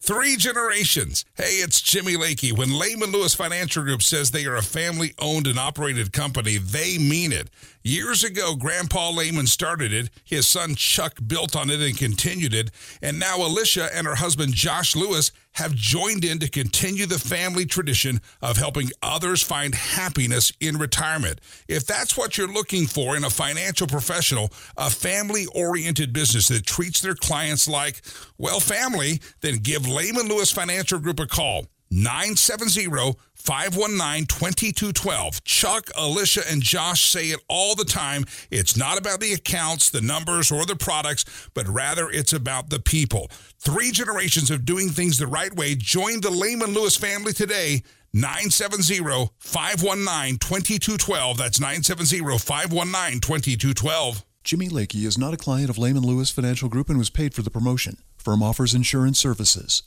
[0.00, 1.24] Three generations.
[1.34, 2.56] Hey, it's Jimmy Lakey.
[2.56, 6.98] When Lehman Lewis Financial Group says they are a family owned and operated company, they
[6.98, 7.50] mean it.
[7.88, 10.10] Years ago, Grandpa Lehman started it.
[10.22, 12.70] His son Chuck built on it and continued it.
[13.00, 17.64] And now Alicia and her husband Josh Lewis have joined in to continue the family
[17.64, 21.40] tradition of helping others find happiness in retirement.
[21.66, 26.66] If that's what you're looking for in a financial professional, a family oriented business that
[26.66, 28.02] treats their clients like,
[28.36, 31.64] well, family, then give Lehman Lewis Financial Group a call.
[31.90, 35.44] 970 519 2212.
[35.44, 38.24] Chuck, Alicia, and Josh say it all the time.
[38.50, 41.24] It's not about the accounts, the numbers, or the products,
[41.54, 43.30] but rather it's about the people.
[43.58, 45.74] Three generations of doing things the right way.
[45.74, 47.82] Join the Lehman Lewis family today.
[48.12, 51.38] 970 519 2212.
[51.38, 54.24] That's 970 519 2212.
[54.44, 57.42] Jimmy Lakey is not a client of Lehman Lewis Financial Group and was paid for
[57.42, 57.98] the promotion.
[58.16, 59.82] Firm offers insurance services.